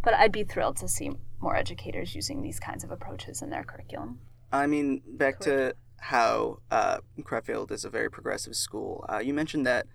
But 0.08 0.14
I'd 0.14 0.32
be 0.32 0.42
thrilled 0.42 0.78
to 0.78 0.88
see 0.88 1.10
more 1.38 1.54
educators 1.54 2.14
using 2.14 2.40
these 2.40 2.58
kinds 2.58 2.82
of 2.82 2.90
approaches 2.90 3.42
in 3.42 3.50
their 3.50 3.62
curriculum. 3.62 4.20
I 4.50 4.66
mean, 4.66 5.02
back 5.06 5.38
to 5.40 5.74
how 5.98 6.60
uh, 6.70 7.00
Crefeld 7.20 7.70
is 7.70 7.84
a 7.84 7.90
very 7.90 8.10
progressive 8.10 8.56
school. 8.56 9.04
Uh, 9.06 9.18
you 9.18 9.34
mentioned 9.34 9.66
that 9.66 9.86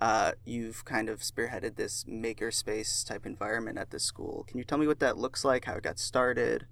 uh, 0.00 0.32
you've 0.44 0.84
kind 0.84 1.08
of 1.08 1.20
spearheaded 1.20 1.76
this 1.76 2.02
makerspace 2.02 3.06
type 3.06 3.24
environment 3.24 3.78
at 3.78 3.90
the 3.90 4.00
school. 4.00 4.44
Can 4.48 4.58
you 4.58 4.64
tell 4.64 4.76
me 4.76 4.88
what 4.88 4.98
that 4.98 5.16
looks 5.16 5.44
like, 5.44 5.66
how 5.66 5.74
it 5.74 5.84
got 5.84 6.00
started? 6.00 6.66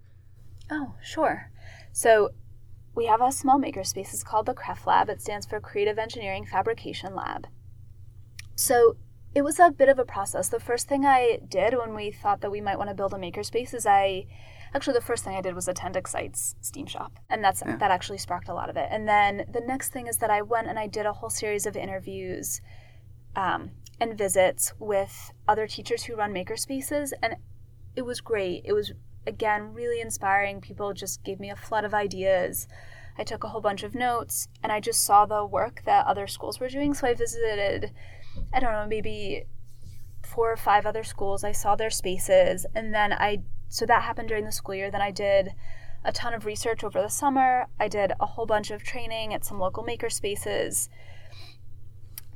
Oh, 0.68 0.94
sure. 1.00 1.52
So 1.92 2.30
we 2.96 3.06
have 3.06 3.20
a 3.20 3.30
small 3.30 3.60
makerspace. 3.60 4.12
It's 4.12 4.24
called 4.24 4.46
the 4.46 4.54
CREF 4.54 4.86
Lab. 4.88 5.08
It 5.08 5.22
stands 5.22 5.46
for 5.46 5.60
Creative 5.60 6.00
Engineering 6.00 6.44
Fabrication 6.44 7.14
Lab. 7.14 7.46
So 8.56 8.96
it 9.38 9.44
was 9.44 9.60
a 9.60 9.70
bit 9.70 9.88
of 9.88 10.00
a 10.00 10.04
process. 10.04 10.48
The 10.48 10.58
first 10.58 10.88
thing 10.88 11.06
I 11.06 11.38
did 11.48 11.78
when 11.78 11.94
we 11.94 12.10
thought 12.10 12.40
that 12.40 12.50
we 12.50 12.60
might 12.60 12.76
want 12.76 12.90
to 12.90 12.94
build 12.94 13.14
a 13.14 13.16
makerspace 13.16 13.72
is 13.72 13.86
I 13.86 14.26
actually 14.74 14.94
the 14.94 15.00
first 15.00 15.22
thing 15.22 15.36
I 15.36 15.40
did 15.40 15.54
was 15.54 15.68
attend 15.68 15.96
Excite's 15.96 16.56
Steam 16.60 16.86
Shop, 16.86 17.12
and 17.30 17.42
that's 17.42 17.62
yeah. 17.64 17.76
that 17.76 17.92
actually 17.92 18.18
sparked 18.18 18.48
a 18.48 18.54
lot 18.54 18.68
of 18.68 18.76
it. 18.76 18.88
And 18.90 19.08
then 19.08 19.44
the 19.52 19.60
next 19.60 19.92
thing 19.92 20.08
is 20.08 20.16
that 20.16 20.28
I 20.28 20.42
went 20.42 20.66
and 20.66 20.76
I 20.76 20.88
did 20.88 21.06
a 21.06 21.12
whole 21.12 21.30
series 21.30 21.66
of 21.66 21.76
interviews 21.76 22.60
um, 23.36 23.70
and 24.00 24.18
visits 24.18 24.72
with 24.80 25.30
other 25.46 25.68
teachers 25.68 26.02
who 26.02 26.16
run 26.16 26.34
makerspaces, 26.34 27.12
and 27.22 27.36
it 27.94 28.02
was 28.02 28.20
great. 28.20 28.62
It 28.64 28.72
was 28.72 28.92
again 29.24 29.72
really 29.72 30.00
inspiring. 30.00 30.60
People 30.60 30.94
just 30.94 31.22
gave 31.22 31.38
me 31.38 31.48
a 31.48 31.56
flood 31.56 31.84
of 31.84 31.94
ideas. 31.94 32.66
I 33.16 33.22
took 33.22 33.44
a 33.44 33.48
whole 33.48 33.60
bunch 33.60 33.84
of 33.84 33.94
notes, 33.94 34.48
and 34.64 34.72
I 34.72 34.80
just 34.80 35.04
saw 35.04 35.26
the 35.26 35.46
work 35.46 35.82
that 35.84 36.06
other 36.06 36.26
schools 36.26 36.58
were 36.58 36.68
doing. 36.68 36.92
So 36.92 37.06
I 37.06 37.14
visited 37.14 37.92
I 38.52 38.60
don't 38.60 38.72
know, 38.72 38.86
maybe 38.86 39.44
four 40.24 40.52
or 40.52 40.56
five 40.56 40.86
other 40.86 41.04
schools. 41.04 41.44
I 41.44 41.52
saw 41.52 41.76
their 41.76 41.90
spaces. 41.90 42.66
And 42.74 42.94
then 42.94 43.12
I, 43.12 43.42
so 43.68 43.86
that 43.86 44.02
happened 44.02 44.28
during 44.28 44.44
the 44.44 44.52
school 44.52 44.74
year. 44.74 44.90
Then 44.90 45.02
I 45.02 45.10
did 45.10 45.54
a 46.04 46.12
ton 46.12 46.34
of 46.34 46.46
research 46.46 46.84
over 46.84 47.00
the 47.00 47.08
summer. 47.08 47.66
I 47.78 47.88
did 47.88 48.12
a 48.20 48.26
whole 48.26 48.46
bunch 48.46 48.70
of 48.70 48.82
training 48.82 49.34
at 49.34 49.44
some 49.44 49.58
local 49.58 49.82
maker 49.82 50.10
spaces. 50.10 50.88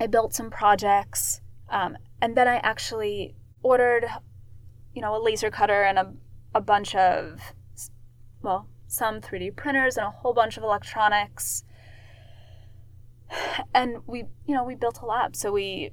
I 0.00 0.07
built 0.07 0.35
some 0.35 0.50
projects. 0.50 1.40
Um, 1.68 1.96
and 2.20 2.37
then 2.37 2.48
I 2.48 2.57
actually 2.57 3.35
ordered, 3.62 4.07
you 4.94 5.02
know, 5.02 5.16
a 5.16 5.22
laser 5.22 5.50
cutter 5.50 5.83
and 5.83 5.98
a, 5.98 6.12
a 6.55 6.61
bunch 6.61 6.94
of, 6.94 7.40
well, 8.42 8.68
some 8.87 9.20
3D 9.20 9.57
printers 9.57 9.96
and 9.96 10.07
a 10.07 10.11
whole 10.11 10.35
bunch 10.35 10.57
of 10.57 10.64
electronics 10.64 11.64
and 13.74 13.98
we 14.06 14.24
you 14.46 14.54
know 14.54 14.64
we 14.64 14.74
built 14.74 15.00
a 15.00 15.06
lab. 15.06 15.36
So 15.36 15.52
we 15.52 15.92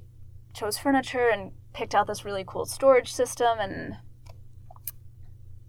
chose 0.53 0.77
furniture 0.77 1.29
and 1.29 1.51
picked 1.73 1.95
out 1.95 2.07
this 2.07 2.25
really 2.25 2.43
cool 2.45 2.65
storage 2.65 3.13
system 3.13 3.59
and 3.59 3.95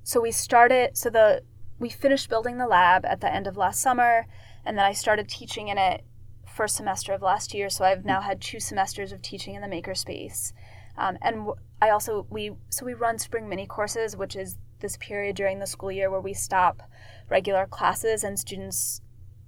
so 0.03 0.19
we 0.21 0.33
started 0.33 0.97
so 0.97 1.11
the 1.11 1.43
we 1.79 1.91
finished 1.91 2.31
building 2.31 2.57
the 2.57 2.67
lab 2.67 3.05
at 3.05 3.21
the 3.21 3.33
end 3.33 3.47
of 3.47 3.59
last 3.59 3.83
summer 3.83 4.27
and 4.65 4.79
then 4.79 4.85
i 4.87 4.93
started 4.93 5.29
teaching 5.29 5.69
in 5.69 5.77
it 5.77 6.03
first 6.51 6.77
semester 6.77 7.13
of 7.13 7.23
last 7.23 7.55
year. 7.55 7.71
So 7.71 7.85
i've 7.85 8.05
now 8.05 8.21
had 8.21 8.41
two 8.41 8.61
semesters 8.61 9.13
of 9.13 9.23
teaching 9.23 9.55
in 9.55 9.63
the 9.63 9.69
makerspace. 9.69 10.53
Um, 10.99 11.17
and 11.23 11.49
i 11.81 11.91
also 11.91 12.27
we 12.29 12.53
so 12.69 12.85
we 12.85 12.95
run 12.95 13.19
spring 13.19 13.49
mini 13.49 13.67
courses 13.67 14.17
which 14.17 14.37
is 14.37 14.59
this 14.81 14.97
period 14.99 15.37
during 15.37 15.59
the 15.59 15.67
school 15.67 15.93
year 15.93 16.11
where 16.11 16.21
we 16.21 16.35
stop 16.35 16.83
regular 17.29 17.67
classes 17.67 18.25
and 18.25 18.39
students 18.39 19.01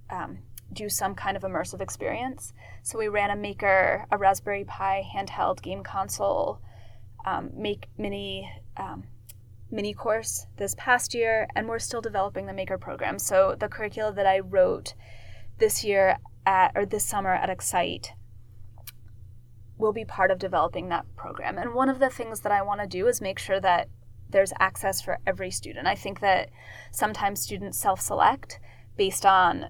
um, 0.09 0.39
do 0.73 0.89
some 0.89 1.15
kind 1.15 1.37
of 1.37 1.43
immersive 1.43 1.81
experience. 1.81 2.53
So 2.81 2.97
we 2.97 3.07
ran 3.07 3.31
a 3.31 3.35
Maker, 3.35 4.05
a 4.11 4.17
Raspberry 4.17 4.65
Pi 4.65 5.03
handheld 5.15 5.61
game 5.61 5.83
console, 5.83 6.61
um, 7.25 7.51
make 7.55 7.87
mini 7.97 8.51
um, 8.77 9.03
mini 9.71 9.93
course 9.93 10.45
this 10.57 10.75
past 10.77 11.13
year, 11.13 11.47
and 11.55 11.67
we're 11.67 11.79
still 11.79 12.01
developing 12.01 12.45
the 12.45 12.53
Maker 12.53 12.77
program. 12.77 13.17
So 13.17 13.55
the 13.59 13.67
curricula 13.67 14.13
that 14.13 14.27
I 14.27 14.39
wrote 14.39 14.93
this 15.57 15.83
year 15.83 16.17
at 16.45 16.71
or 16.75 16.85
this 16.85 17.05
summer 17.05 17.33
at 17.33 17.49
Excite 17.49 18.13
will 19.77 19.93
be 19.93 20.05
part 20.05 20.31
of 20.31 20.39
developing 20.39 20.89
that 20.89 21.05
program. 21.15 21.57
And 21.57 21.73
one 21.73 21.89
of 21.89 21.99
the 21.99 22.09
things 22.09 22.41
that 22.41 22.51
I 22.51 22.61
want 22.61 22.81
to 22.81 22.87
do 22.87 23.07
is 23.07 23.21
make 23.21 23.39
sure 23.39 23.59
that 23.59 23.89
there's 24.29 24.53
access 24.59 25.01
for 25.01 25.19
every 25.25 25.51
student. 25.51 25.87
I 25.87 25.95
think 25.95 26.19
that 26.19 26.49
sometimes 26.91 27.41
students 27.41 27.77
self 27.77 28.01
select 28.01 28.59
based 28.97 29.25
on 29.25 29.69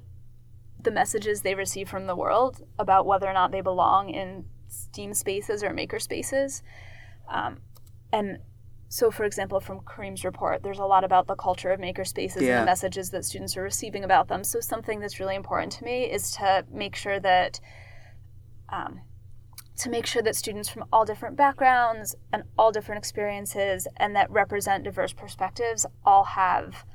the 0.84 0.92
messages 0.92 1.42
they 1.42 1.56
receive 1.56 1.90
from 1.90 2.08
the 2.08 2.16
world 2.16 2.66
about 2.78 3.06
whether 3.06 3.28
or 3.28 3.34
not 3.34 3.52
they 3.52 3.62
belong 3.62 4.10
in 4.10 4.46
STEAM 4.68 5.14
spaces 5.14 5.64
or 5.64 5.74
maker 5.74 6.00
spaces. 6.00 6.64
Um, 7.30 7.60
and 8.12 8.40
so, 8.90 9.10
for 9.10 9.24
example, 9.24 9.60
from 9.60 9.80
Kareem's 9.80 10.24
report, 10.24 10.62
there's 10.62 10.78
a 10.80 10.86
lot 10.86 11.04
about 11.04 11.26
the 11.28 11.36
culture 11.36 11.72
of 11.72 11.80
maker 11.80 12.06
spaces 12.06 12.44
Yeah. 12.44 12.60
and 12.60 12.62
the 12.62 12.72
messages 12.72 13.10
that 13.10 13.26
students 13.26 13.58
are 13.58 13.64
receiving 13.64 14.04
about 14.04 14.28
them. 14.28 14.44
So, 14.44 14.60
something 14.60 15.00
that's 15.00 15.20
really 15.20 15.36
important 15.36 15.72
to 15.74 15.84
me 15.84 16.04
is 16.04 16.32
to 16.34 16.66
make 16.72 16.96
sure 16.96 17.20
that 17.20 17.60
um, 18.70 19.02
to 19.78 19.90
make 19.90 20.06
sure 20.06 20.22
that 20.22 20.36
students 20.36 20.70
from 20.70 20.86
all 20.94 21.06
different 21.06 21.36
backgrounds 21.36 22.16
and 22.32 22.44
all 22.58 22.72
different 22.72 23.00
experiences 23.00 23.88
and 23.98 24.16
that 24.16 24.30
represent 24.30 24.84
diverse 24.84 25.14
perspectives 25.14 25.86
all 26.06 26.24
have 26.24 26.86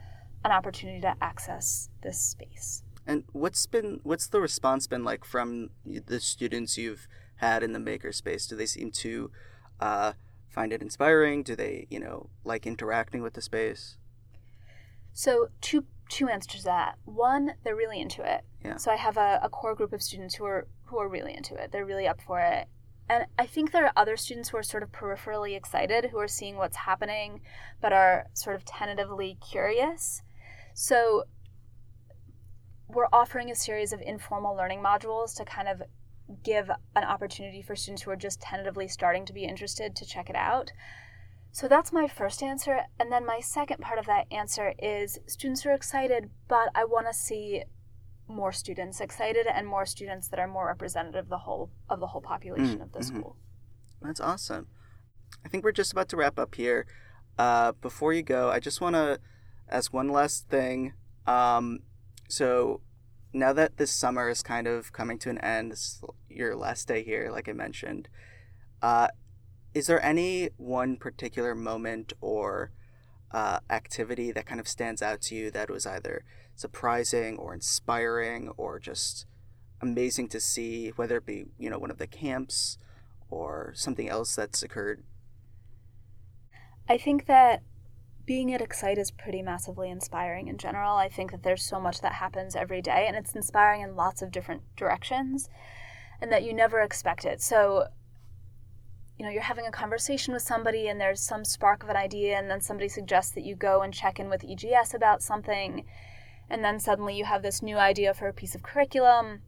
an 0.45 0.53
opportunity 0.53 1.01
to 1.01 1.15
access 1.21 1.89
this 2.03 2.21
space. 2.21 2.85
And 3.09 3.25
what's 3.33 3.65
been 3.65 4.01
what's 4.03 4.27
the 4.29 4.39
response 4.39 4.87
been 4.87 5.03
like 5.03 5.25
from 5.25 5.71
the 5.87 6.21
students 6.21 6.77
you've 6.77 7.09
had 7.37 7.63
in 7.63 7.73
the 7.73 7.79
makerspace? 7.79 8.47
Do 8.47 8.55
they 8.55 8.67
seem 8.67 8.91
to 8.91 9.31
uh, 9.81 10.13
find 10.51 10.75
it 10.75 10.83
inspiring? 10.83 11.43
Do 11.43 11.57
they, 11.57 11.87
you 11.89 11.99
know, 11.99 12.29
like 12.45 12.67
interacting 12.67 13.23
with 13.23 13.33
the 13.33 13.41
space? 13.41 13.97
So 15.15 15.49
two 15.63 15.87
two 16.11 16.29
answers 16.29 16.61
to 16.61 16.65
that. 16.65 16.97
One, 17.07 17.55
they're 17.65 17.75
really 17.75 17.99
into 17.99 18.23
it. 18.23 18.43
Yeah. 18.63 18.77
So 18.77 18.91
I 18.91 18.97
have 18.97 19.17
a, 19.17 19.41
a 19.43 19.49
core 19.49 19.75
group 19.75 19.95
of 19.95 20.03
students 20.03 20.35
who 20.35 20.45
are 20.45 20.69
who 20.85 20.99
are 20.99 21.09
really 21.09 21.35
into 21.35 21.55
it. 21.55 21.73
They're 21.73 21.87
really 21.87 22.07
up 22.07 22.21
for 22.21 22.41
it. 22.41 22.69
And 23.09 23.25
I 23.39 23.47
think 23.47 23.73
there 23.73 23.87
are 23.87 23.93
other 23.97 24.19
students 24.19 24.51
who 24.51 24.59
are 24.59 24.63
sort 24.63 24.83
of 24.83 24.93
peripherally 24.93 25.57
excited, 25.57 26.11
who 26.11 26.19
are 26.19 26.29
seeing 26.29 26.57
what's 26.57 26.77
happening, 26.77 27.41
but 27.81 27.95
are 27.95 28.27
sort 28.35 28.55
of 28.55 28.67
tentatively 28.67 29.39
curious. 29.41 30.21
So 30.75 31.25
we're 32.89 33.09
offering 33.13 33.51
a 33.51 33.55
series 33.55 33.93
of 33.93 34.01
informal 34.01 34.57
learning 34.57 34.83
modules 34.83 35.37
to 35.37 35.45
kind 35.45 35.69
of 35.69 35.83
give 36.43 36.71
an 36.97 37.05
opportunity 37.05 37.63
for 37.63 37.77
students 37.77 38.03
who 38.03 38.11
are 38.11 38.17
just 38.17 38.41
tentatively 38.41 38.89
starting 38.89 39.25
to 39.27 39.33
be 39.33 39.45
interested 39.45 39.95
to 39.97 40.05
check 40.07 40.29
it 40.29 40.37
out. 40.37 40.73
So 41.53 41.69
that's 41.69 41.93
my 41.93 42.07
first 42.09 42.43
answer. 42.43 42.81
And 43.01 43.11
then 43.11 43.25
my 43.27 43.41
second 43.41 43.79
part 43.81 43.99
of 43.99 44.07
that 44.07 44.27
answer 44.31 44.75
is 44.79 45.19
students 45.27 45.65
are 45.67 45.73
excited, 45.73 46.31
but 46.47 46.69
I 46.75 46.85
want 46.85 47.07
to 47.07 47.15
see 47.15 47.65
more 48.27 48.53
students 48.53 49.01
excited 49.01 49.47
and 49.47 49.67
more 49.67 49.87
students 49.87 50.29
that 50.29 50.39
are 50.39 50.47
more 50.47 50.67
representative 50.67 51.25
of 51.25 51.29
the 51.31 51.39
whole 51.39 51.71
of 51.89 51.99
the 52.01 52.09
whole 52.09 52.21
population 52.21 52.79
Mm, 52.79 52.83
of 52.83 52.93
the 52.93 52.99
mhm. 52.99 53.05
school. 53.05 53.37
That's 54.03 54.21
awesome. 54.21 54.69
I 55.45 55.49
think 55.49 55.65
we're 55.65 55.73
just 55.73 55.93
about 55.93 56.09
to 56.11 56.17
wrap 56.17 56.39
up 56.39 56.55
here. 56.55 56.87
Uh, 57.39 57.73
before 57.73 58.13
you 58.13 58.23
go, 58.23 58.51
I 58.51 58.61
just 58.61 58.81
want 58.81 58.97
to 58.97 59.19
ask 59.71 59.93
one 59.93 60.09
last 60.09 60.49
thing. 60.49 60.93
Um, 61.27 61.81
so 62.29 62.81
now 63.33 63.53
that 63.53 63.77
this 63.77 63.91
summer 63.91 64.29
is 64.29 64.43
kind 64.43 64.67
of 64.67 64.93
coming 64.93 65.19
to 65.19 65.31
an 65.31 65.39
end, 65.39 65.73
this 65.73 65.81
is 65.81 66.03
your 66.29 66.57
last 66.57 66.89
day 66.89 67.03
here, 67.03 67.31
like 67.31 67.49
I 67.49 67.53
mentioned. 67.53 68.09
Uh, 68.81 69.09
is 69.75 69.87
there 69.87 70.03
any 70.05 70.51
one 70.57 70.97
particular 70.97 71.55
moment 71.55 72.13
or 72.21 72.71
uh, 73.31 73.61
activity 73.69 74.33
that 74.33 74.47
kind 74.47 74.61
of 74.61 74.69
stands 74.69 75.03
out 75.03 75.21
to 75.23 75.35
you 75.35 75.51
that 75.51 75.71
was 75.71 75.87
either 75.87 76.25
surprising 76.55 77.37
or 77.37 77.55
inspiring 77.55 78.51
or 78.57 78.79
just 78.79 79.27
amazing 79.81 80.29
to 80.29 80.41
see, 80.41 80.89
whether 80.97 81.19
it 81.19 81.27
be 81.27 81.47
you 81.59 81.71
know 81.71 81.79
one 81.79 81.91
of 81.91 81.99
the 81.99 82.07
camps 82.07 82.79
or 83.31 83.73
something 83.77 84.09
else 84.09 84.35
that's 84.35 84.63
occurred? 84.63 85.03
I 86.89 86.97
think 86.97 87.27
that 87.27 87.63
being 88.29 88.53
at 88.53 88.61
Excite 88.61 88.99
is 88.99 89.11
pretty 89.11 89.41
massively 89.41 89.89
inspiring 89.89 90.49
in 90.49 90.59
general. 90.59 90.99
I 90.99 91.09
think 91.09 91.31
that 91.31 91.43
there's 91.43 91.63
so 91.63 91.81
much 91.81 92.03
that 92.03 92.13
happens 92.13 92.55
every 92.55 92.83
day 92.83 93.07
and 93.09 93.17
it's 93.17 93.35
inspiring 93.35 93.81
in 93.81 93.97
lots 93.97 94.21
of 94.21 94.31
different 94.31 94.61
directions 94.77 95.49
and 96.21 96.31
that 96.31 96.43
you 96.43 96.53
never 96.53 96.83
expect 96.83 97.25
it. 97.25 97.41
So, 97.41 97.87
you 99.17 99.25
know, 99.25 99.31
you're 99.31 99.41
having 99.41 99.67
a 99.67 99.71
conversation 99.71 100.35
with 100.35 100.43
somebody 100.43 100.89
and 100.89 101.01
there's 101.01 101.23
some 101.23 101.43
spark 101.43 101.83
of 101.83 101.89
an 101.89 101.97
idea 101.97 102.37
and 102.39 102.51
then 102.51 102.61
somebody 102.61 102.91
suggests 102.91 103.33
that 103.33 103.47
you 103.47 103.57
go 103.57 103.81
and 103.81 103.95
check 103.95 104.21
in 104.21 104.29
with 104.29 104.45
EGS 104.45 104.93
about 104.93 105.23
something 105.23 105.87
and 106.51 106.63
then 106.63 106.79
suddenly 106.79 107.17
you 107.17 107.25
have 107.25 107.43
this 107.43 107.63
new 107.63 107.79
idea 107.79 108.13
for 108.13 108.29
a 108.29 108.35
piece 108.35 108.55
of 108.55 108.63
curriculum 108.63 109.41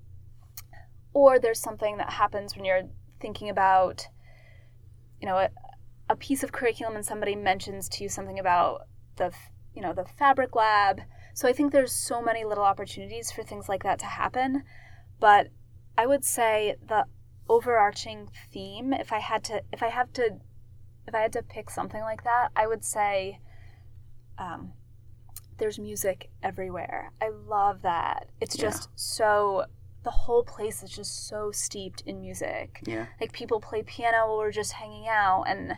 or 1.12 1.38
there's 1.38 1.60
something 1.60 1.98
that 1.98 2.14
happens 2.14 2.56
when 2.56 2.64
you're 2.64 2.88
thinking 3.20 3.50
about 3.50 4.08
you 5.20 5.28
know, 5.28 5.36
a, 5.36 5.50
a 6.10 6.16
piece 6.16 6.42
of 6.42 6.50
curriculum 6.52 6.94
and 6.96 7.06
somebody 7.06 7.34
mentions 7.36 7.88
to 7.88 8.02
you 8.02 8.08
something 8.10 8.38
about 8.38 8.86
the 9.16 9.32
you 9.74 9.80
know 9.80 9.92
the 9.94 10.04
fabric 10.04 10.54
lab. 10.54 11.00
So 11.34 11.48
i 11.48 11.52
think 11.52 11.70
there's 11.72 11.92
so 11.92 12.20
many 12.20 12.42
little 12.44 12.64
opportunities 12.64 13.30
for 13.30 13.42
things 13.44 13.68
like 13.68 13.82
that 13.84 13.98
to 14.00 14.06
happen. 14.06 14.64
But 15.20 15.48
i 15.96 16.04
would 16.06 16.24
say 16.24 16.76
the 16.86 17.04
overarching 17.48 18.28
theme 18.52 18.92
if 18.92 19.12
i 19.12 19.18
had 19.18 19.42
to 19.44 19.62
if 19.72 19.82
i 19.82 19.88
have 19.88 20.12
to 20.14 20.24
if 21.08 21.14
i 21.14 21.20
had 21.20 21.32
to 21.32 21.42
pick 21.42 21.68
something 21.68 22.00
like 22.02 22.22
that 22.22 22.48
i 22.54 22.64
would 22.64 22.84
say 22.84 23.40
um, 24.38 24.72
there's 25.58 25.78
music 25.78 26.30
everywhere. 26.42 27.12
I 27.20 27.28
love 27.28 27.82
that. 27.82 28.28
It's 28.40 28.56
Yeah. 28.56 28.62
just 28.70 28.88
so 28.94 29.66
the 30.02 30.10
whole 30.10 30.42
place 30.44 30.82
is 30.82 30.90
just 30.90 31.26
so 31.28 31.52
steeped 31.52 32.00
in 32.06 32.20
music. 32.22 32.80
Yeah. 32.86 33.06
like 33.20 33.32
people 33.32 33.60
play 33.60 33.82
piano 33.82 34.26
while 34.28 34.38
we're 34.38 34.50
just 34.62 34.72
hanging 34.72 35.06
out 35.08 35.44
and 35.46 35.74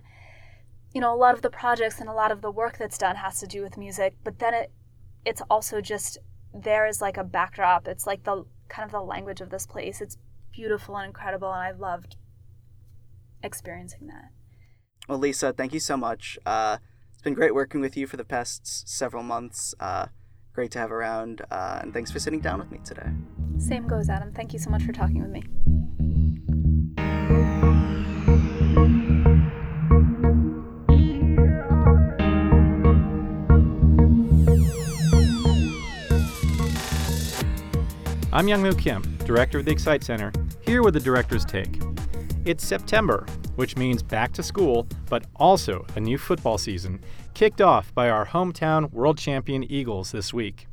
you 0.94 1.00
know 1.00 1.14
a 1.14 1.16
lot 1.16 1.34
of 1.34 1.42
the 1.42 1.50
projects 1.50 2.00
and 2.00 2.08
a 2.08 2.12
lot 2.12 2.30
of 2.30 2.40
the 2.42 2.50
work 2.50 2.78
that's 2.78 2.98
done 2.98 3.16
has 3.16 3.40
to 3.40 3.46
do 3.46 3.62
with 3.62 3.76
music 3.76 4.14
but 4.24 4.38
then 4.38 4.54
it 4.54 4.70
it's 5.24 5.42
also 5.50 5.80
just 5.80 6.18
there 6.52 6.86
is 6.86 7.00
like 7.00 7.16
a 7.16 7.24
backdrop 7.24 7.88
it's 7.88 8.06
like 8.06 8.24
the 8.24 8.44
kind 8.68 8.84
of 8.84 8.92
the 8.92 9.00
language 9.00 9.40
of 9.40 9.50
this 9.50 9.66
place 9.66 10.00
it's 10.00 10.16
beautiful 10.52 10.96
and 10.96 11.06
incredible 11.06 11.50
and 11.52 11.62
i 11.62 11.70
loved 11.70 12.16
experiencing 13.42 14.06
that 14.06 14.30
Well, 15.08 15.18
Lisa, 15.18 15.52
thank 15.52 15.72
you 15.74 15.80
so 15.80 15.96
much. 15.96 16.38
Uh, 16.46 16.76
it's 17.12 17.22
been 17.22 17.34
great 17.34 17.54
working 17.54 17.80
with 17.80 17.96
you 17.96 18.06
for 18.06 18.16
the 18.16 18.24
past 18.24 18.88
several 18.88 19.24
months. 19.24 19.74
Uh, 19.80 20.06
great 20.52 20.70
to 20.72 20.78
have 20.78 20.92
around, 20.92 21.42
uh, 21.50 21.80
and 21.82 21.92
thanks 21.92 22.12
for 22.12 22.20
sitting 22.20 22.38
down 22.40 22.60
with 22.60 22.70
me 22.70 22.78
today. 22.84 23.10
same 23.58 23.86
goes 23.88 24.08
adam 24.08 24.32
thank 24.32 24.52
you 24.52 24.58
so 24.58 24.70
much 24.70 24.82
for 24.82 24.92
talking 24.92 25.20
with 25.20 25.30
me 25.30 25.42
I'm 38.34 38.46
Youngmoo 38.46 38.78
Kim, 38.78 39.02
Director 39.26 39.58
of 39.58 39.66
the 39.66 39.72
Excite 39.72 40.02
Center, 40.02 40.32
here 40.62 40.82
with 40.82 40.94
the 40.94 41.00
Director's 41.00 41.44
Take. 41.44 41.82
It's 42.46 42.66
September, 42.66 43.26
which 43.56 43.76
means 43.76 44.02
back 44.02 44.32
to 44.32 44.42
school, 44.42 44.86
but 45.10 45.26
also 45.36 45.84
a 45.96 46.00
new 46.00 46.16
football 46.16 46.56
season, 46.56 47.04
kicked 47.34 47.60
off 47.60 47.94
by 47.94 48.08
our 48.08 48.24
hometown 48.24 48.90
world 48.90 49.18
champion 49.18 49.62
Eagles 49.62 50.12
this 50.12 50.32
week. 50.32 50.66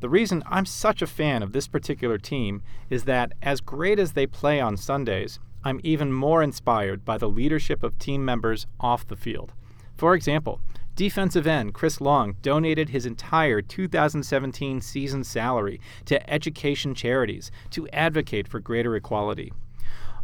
The 0.00 0.08
reason 0.08 0.42
I'm 0.44 0.66
such 0.66 1.00
a 1.00 1.06
fan 1.06 1.40
of 1.44 1.52
this 1.52 1.68
particular 1.68 2.18
team 2.18 2.62
is 2.90 3.04
that, 3.04 3.32
as 3.42 3.60
great 3.60 4.00
as 4.00 4.14
they 4.14 4.26
play 4.26 4.60
on 4.60 4.76
Sundays, 4.76 5.38
I'm 5.62 5.80
even 5.84 6.12
more 6.12 6.42
inspired 6.42 7.04
by 7.04 7.16
the 7.16 7.28
leadership 7.28 7.84
of 7.84 7.96
team 8.00 8.24
members 8.24 8.66
off 8.80 9.06
the 9.06 9.14
field. 9.14 9.52
For 9.96 10.14
example, 10.14 10.60
defensive 10.98 11.46
end 11.46 11.72
Chris 11.74 12.00
Long 12.00 12.34
donated 12.42 12.88
his 12.88 13.06
entire 13.06 13.62
2017 13.62 14.80
season 14.80 15.22
salary 15.22 15.80
to 16.06 16.28
education 16.28 16.92
charities 16.92 17.52
to 17.70 17.88
advocate 17.90 18.48
for 18.48 18.58
greater 18.58 18.96
equality. 18.96 19.52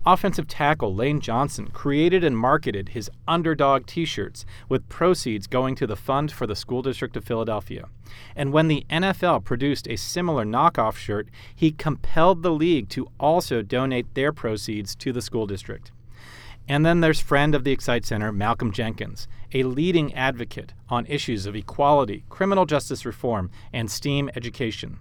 Offensive 0.04 0.48
tackle 0.48 0.92
Lane 0.92 1.20
Johnson 1.20 1.68
created 1.68 2.24
and 2.24 2.36
marketed 2.36 2.88
his 2.88 3.08
underdog 3.28 3.86
t 3.86 4.04
shirts 4.04 4.44
with 4.68 4.88
proceeds 4.88 5.46
going 5.46 5.76
to 5.76 5.86
the 5.86 5.94
Fund 5.94 6.32
for 6.32 6.44
the 6.44 6.56
School 6.56 6.82
District 6.82 7.16
of 7.16 7.24
Philadelphia. 7.24 7.86
And 8.34 8.52
when 8.52 8.66
the 8.66 8.84
NFL 8.90 9.44
produced 9.44 9.86
a 9.86 9.94
similar 9.94 10.44
knockoff 10.44 10.96
shirt, 10.96 11.28
he 11.54 11.70
compelled 11.70 12.42
the 12.42 12.50
league 12.50 12.88
to 12.88 13.06
also 13.20 13.62
donate 13.62 14.12
their 14.14 14.32
proceeds 14.32 14.96
to 14.96 15.12
the 15.12 15.22
school 15.22 15.46
district. 15.46 15.92
And 16.66 16.84
then 16.84 17.00
there's 17.00 17.20
friend 17.20 17.54
of 17.54 17.64
the 17.64 17.72
Excite 17.72 18.06
Center, 18.06 18.32
Malcolm 18.32 18.72
Jenkins, 18.72 19.28
a 19.52 19.64
leading 19.64 20.14
advocate 20.14 20.72
on 20.88 21.04
issues 21.06 21.44
of 21.44 21.54
equality, 21.54 22.24
criminal 22.30 22.64
justice 22.64 23.04
reform, 23.04 23.50
and 23.72 23.90
STEAM 23.90 24.30
education. 24.34 24.98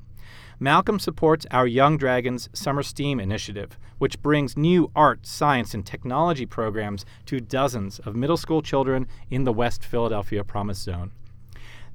Malcolm 0.59 0.99
supports 0.99 1.45
our 1.51 1.65
Young 1.65 1.97
Dragons 1.97 2.49
Summer 2.53 2.83
STEAM 2.83 3.19
initiative, 3.19 3.77
which 3.97 4.21
brings 4.21 4.57
new 4.57 4.91
art, 4.95 5.25
science, 5.25 5.73
and 5.73 5.85
technology 5.85 6.45
programs 6.45 7.05
to 7.25 7.39
dozens 7.39 7.99
of 7.99 8.15
middle 8.15 8.37
school 8.37 8.61
children 8.61 9.07
in 9.29 9.45
the 9.45 9.53
West 9.53 9.83
Philadelphia 9.83 10.43
Promise 10.43 10.79
Zone. 10.79 11.11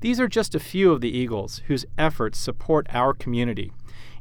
These 0.01 0.21
are 0.21 0.29
just 0.29 0.55
a 0.55 0.61
few 0.61 0.93
of 0.93 1.01
the 1.01 1.17
Eagles 1.17 1.63
whose 1.67 1.87
efforts 1.97 2.39
support 2.39 2.87
our 2.91 3.13
community. 3.13 3.73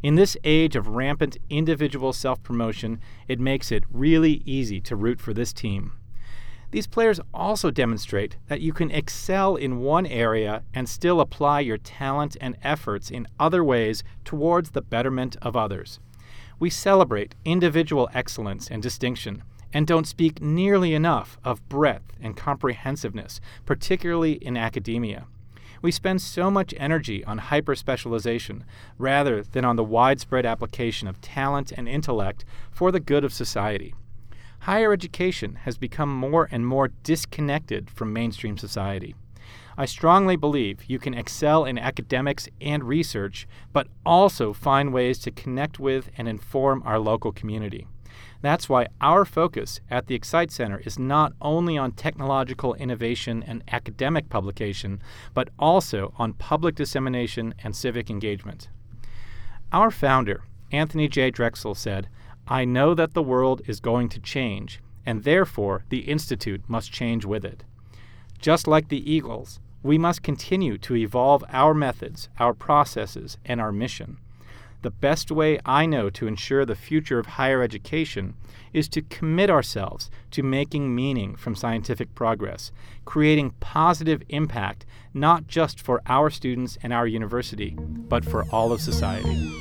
In 0.04 0.16
this 0.16 0.38
age 0.44 0.76
of 0.76 0.90
rampant 0.90 1.38
individual 1.50 2.14
self 2.14 2.42
promotion, 2.44 3.00
it 3.28 3.40
makes 3.40 3.72
it 3.72 3.84
really 3.92 4.44
easy 4.46 4.80
to 4.82 4.96
root 4.96 5.20
for 5.20 5.34
this 5.34 5.52
team. 5.52 5.94
These 6.72 6.88
players 6.88 7.22
also 7.34 7.72
demonstrate 7.72 8.36
that 8.48 8.62
you 8.62 8.74
can 8.74 8.92
excel 8.92 9.56
in 9.56 9.80
one 9.80 10.06
area 10.06 10.64
and 10.74 10.88
still 10.88 11.22
apply 11.22 11.62
your 11.62 11.78
talent 11.78 12.36
and 12.42 12.58
efforts 12.62 13.10
in 13.10 13.28
other 13.40 13.64
ways 13.64 14.04
towards 14.26 14.72
the 14.72 14.82
betterment 14.82 15.38
of 15.42 15.56
others. 15.56 16.00
We 16.60 16.70
celebrate 16.70 17.36
individual 17.46 18.10
excellence 18.14 18.70
and 18.70 18.84
distinction 18.84 19.44
and 19.72 19.88
don't 19.88 20.08
speak 20.08 20.42
nearly 20.42 20.94
enough 20.94 21.38
of 21.44 21.68
breadth 21.70 22.14
and 22.22 22.36
comprehensiveness, 22.36 23.40
particularly 23.66 24.34
in 24.34 24.58
academia. 24.58 25.28
We 25.82 25.92
spend 25.92 26.22
so 26.22 26.50
much 26.50 26.74
energy 26.78 27.24
on 27.26 27.38
hyper 27.38 27.76
specialization 27.76 28.64
rather 28.98 29.44
than 29.44 29.66
on 29.66 29.76
the 29.76 29.84
widespread 29.84 30.46
application 30.46 31.08
of 31.08 31.22
talent 31.22 31.72
and 31.72 31.88
intellect 31.88 32.46
for 32.72 32.92
the 32.92 33.00
good 33.00 33.24
of 33.24 33.34
society 33.34 33.94
higher 34.62 34.92
education 34.92 35.56
has 35.64 35.78
become 35.78 36.14
more 36.14 36.48
and 36.52 36.66
more 36.66 36.90
disconnected 37.04 37.90
from 37.90 38.14
mainstream 38.14 38.58
society. 38.58 39.16
I 39.78 39.86
strongly 39.86 40.36
believe 40.36 40.86
you 40.88 40.98
can 40.98 41.14
excel 41.14 41.64
in 41.64 41.78
academics 41.78 42.50
and 42.60 42.84
research, 42.84 43.48
but 43.72 43.88
also 44.06 44.52
find 44.52 44.92
ways 44.92 45.20
to 45.20 45.32
connect 45.32 45.80
with 45.80 46.10
and 46.18 46.28
inform 46.28 46.82
our 46.84 47.00
local 47.00 47.32
community. 47.32 47.88
That's 48.42 48.70
why 48.70 48.88
our 49.02 49.26
focus 49.26 49.80
at 49.90 50.08
the 50.08 50.16
Excite 50.16 50.52
Center 50.52 50.80
is 50.86 51.00
not 51.00 51.34
only 51.42 51.78
on 51.78 51.92
technological 51.92 52.76
innovation 52.76 53.44
and 53.44 53.64
academic 53.72 54.30
publication, 54.30 55.02
but 55.34 55.50
also 55.58 56.14
on 56.18 56.34
public 56.34 56.76
dissemination 56.76 57.54
and 57.64 57.76
civic 57.76 58.10
engagement. 58.10 58.70
Our 59.72 59.92
founder, 59.92 60.44
Anthony 60.72 61.08
J. 61.08 61.32
Drexel, 61.32 61.76
said, 61.76 62.08
I 62.48 62.64
know 62.64 62.94
that 62.94 63.14
the 63.14 63.24
world 63.24 63.62
is 63.66 63.80
going 63.80 64.10
to 64.10 64.20
change, 64.20 64.80
and 65.06 65.24
therefore 65.24 65.84
the 65.90 66.00
Institute 66.00 66.62
must 66.68 66.92
change 66.92 67.26
with 67.26 67.44
it. 67.44 67.64
Just 68.40 68.68
like 68.68 68.90
the 68.90 69.12
Eagles, 69.12 69.60
we 69.84 69.98
must 69.98 70.24
continue 70.24 70.78
to 70.78 70.96
evolve 70.96 71.44
our 71.50 71.74
methods, 71.74 72.30
our 72.40 72.54
processes, 72.54 73.38
and 73.46 73.60
our 73.60 73.72
mission. 73.72 74.18
The 74.88 74.92
best 74.92 75.32
way 75.32 75.60
I 75.66 75.86
know 75.86 76.10
to 76.12 76.28
ensure 76.28 76.64
the 76.64 76.74
future 76.74 77.20
of 77.20 77.26
higher 77.26 77.62
education 77.62 78.36
is 78.72 78.88
to 78.88 79.02
commit 79.02 79.50
ourselves 79.50 80.10
to 80.32 80.44
making 80.44 80.96
meaning 80.96 81.36
from 81.36 81.58
scientific 81.58 82.16
progress, 82.16 82.72
creating 83.04 83.52
positive 83.60 84.24
impact 84.30 84.86
not 85.14 85.46
just 85.46 85.82
for 85.82 86.02
our 86.08 86.30
students 86.30 86.78
and 86.82 86.94
our 86.94 87.06
university, 87.06 87.76
but 87.78 88.24
for 88.24 88.46
all 88.50 88.72
of 88.72 88.80
society. 88.80 89.52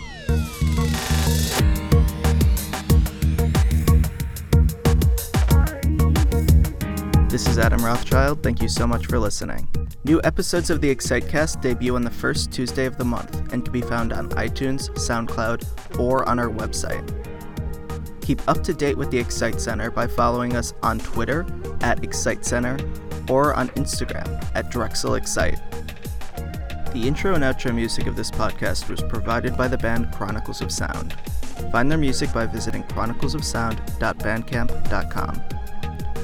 This 7.28 7.48
is 7.48 7.58
Adam 7.58 7.84
Rothschild. 7.84 8.44
Thank 8.44 8.62
you 8.62 8.68
so 8.68 8.86
much 8.86 9.06
for 9.06 9.18
listening. 9.18 9.66
New 10.06 10.20
episodes 10.22 10.70
of 10.70 10.80
the 10.80 10.94
Excitecast 10.94 11.60
debut 11.60 11.96
on 11.96 12.02
the 12.02 12.10
first 12.12 12.52
Tuesday 12.52 12.86
of 12.86 12.96
the 12.96 13.04
month 13.04 13.52
and 13.52 13.64
can 13.64 13.72
be 13.72 13.80
found 13.80 14.12
on 14.12 14.28
iTunes, 14.30 14.88
SoundCloud, 14.90 15.98
or 15.98 16.28
on 16.28 16.38
our 16.38 16.48
website. 16.48 17.02
Keep 18.20 18.48
up 18.48 18.62
to 18.62 18.72
date 18.72 18.96
with 18.96 19.10
the 19.10 19.18
Excite 19.18 19.60
Center 19.60 19.90
by 19.90 20.06
following 20.06 20.54
us 20.54 20.72
on 20.84 21.00
Twitter 21.00 21.44
at 21.80 22.04
Excite 22.04 22.44
Center 22.44 22.78
or 23.28 23.52
on 23.54 23.66
Instagram 23.70 24.28
at 24.54 24.70
Drexel 24.70 25.16
Excite. 25.16 25.58
The 26.92 27.02
intro 27.02 27.34
and 27.34 27.42
outro 27.42 27.74
music 27.74 28.06
of 28.06 28.14
this 28.14 28.30
podcast 28.30 28.88
was 28.88 29.02
provided 29.02 29.56
by 29.56 29.66
the 29.66 29.78
band 29.78 30.12
Chronicles 30.12 30.60
of 30.60 30.70
Sound. 30.70 31.14
Find 31.72 31.90
their 31.90 31.98
music 31.98 32.32
by 32.32 32.46
visiting 32.46 32.84
chroniclesofsound.bandcamp.com. 32.84 35.65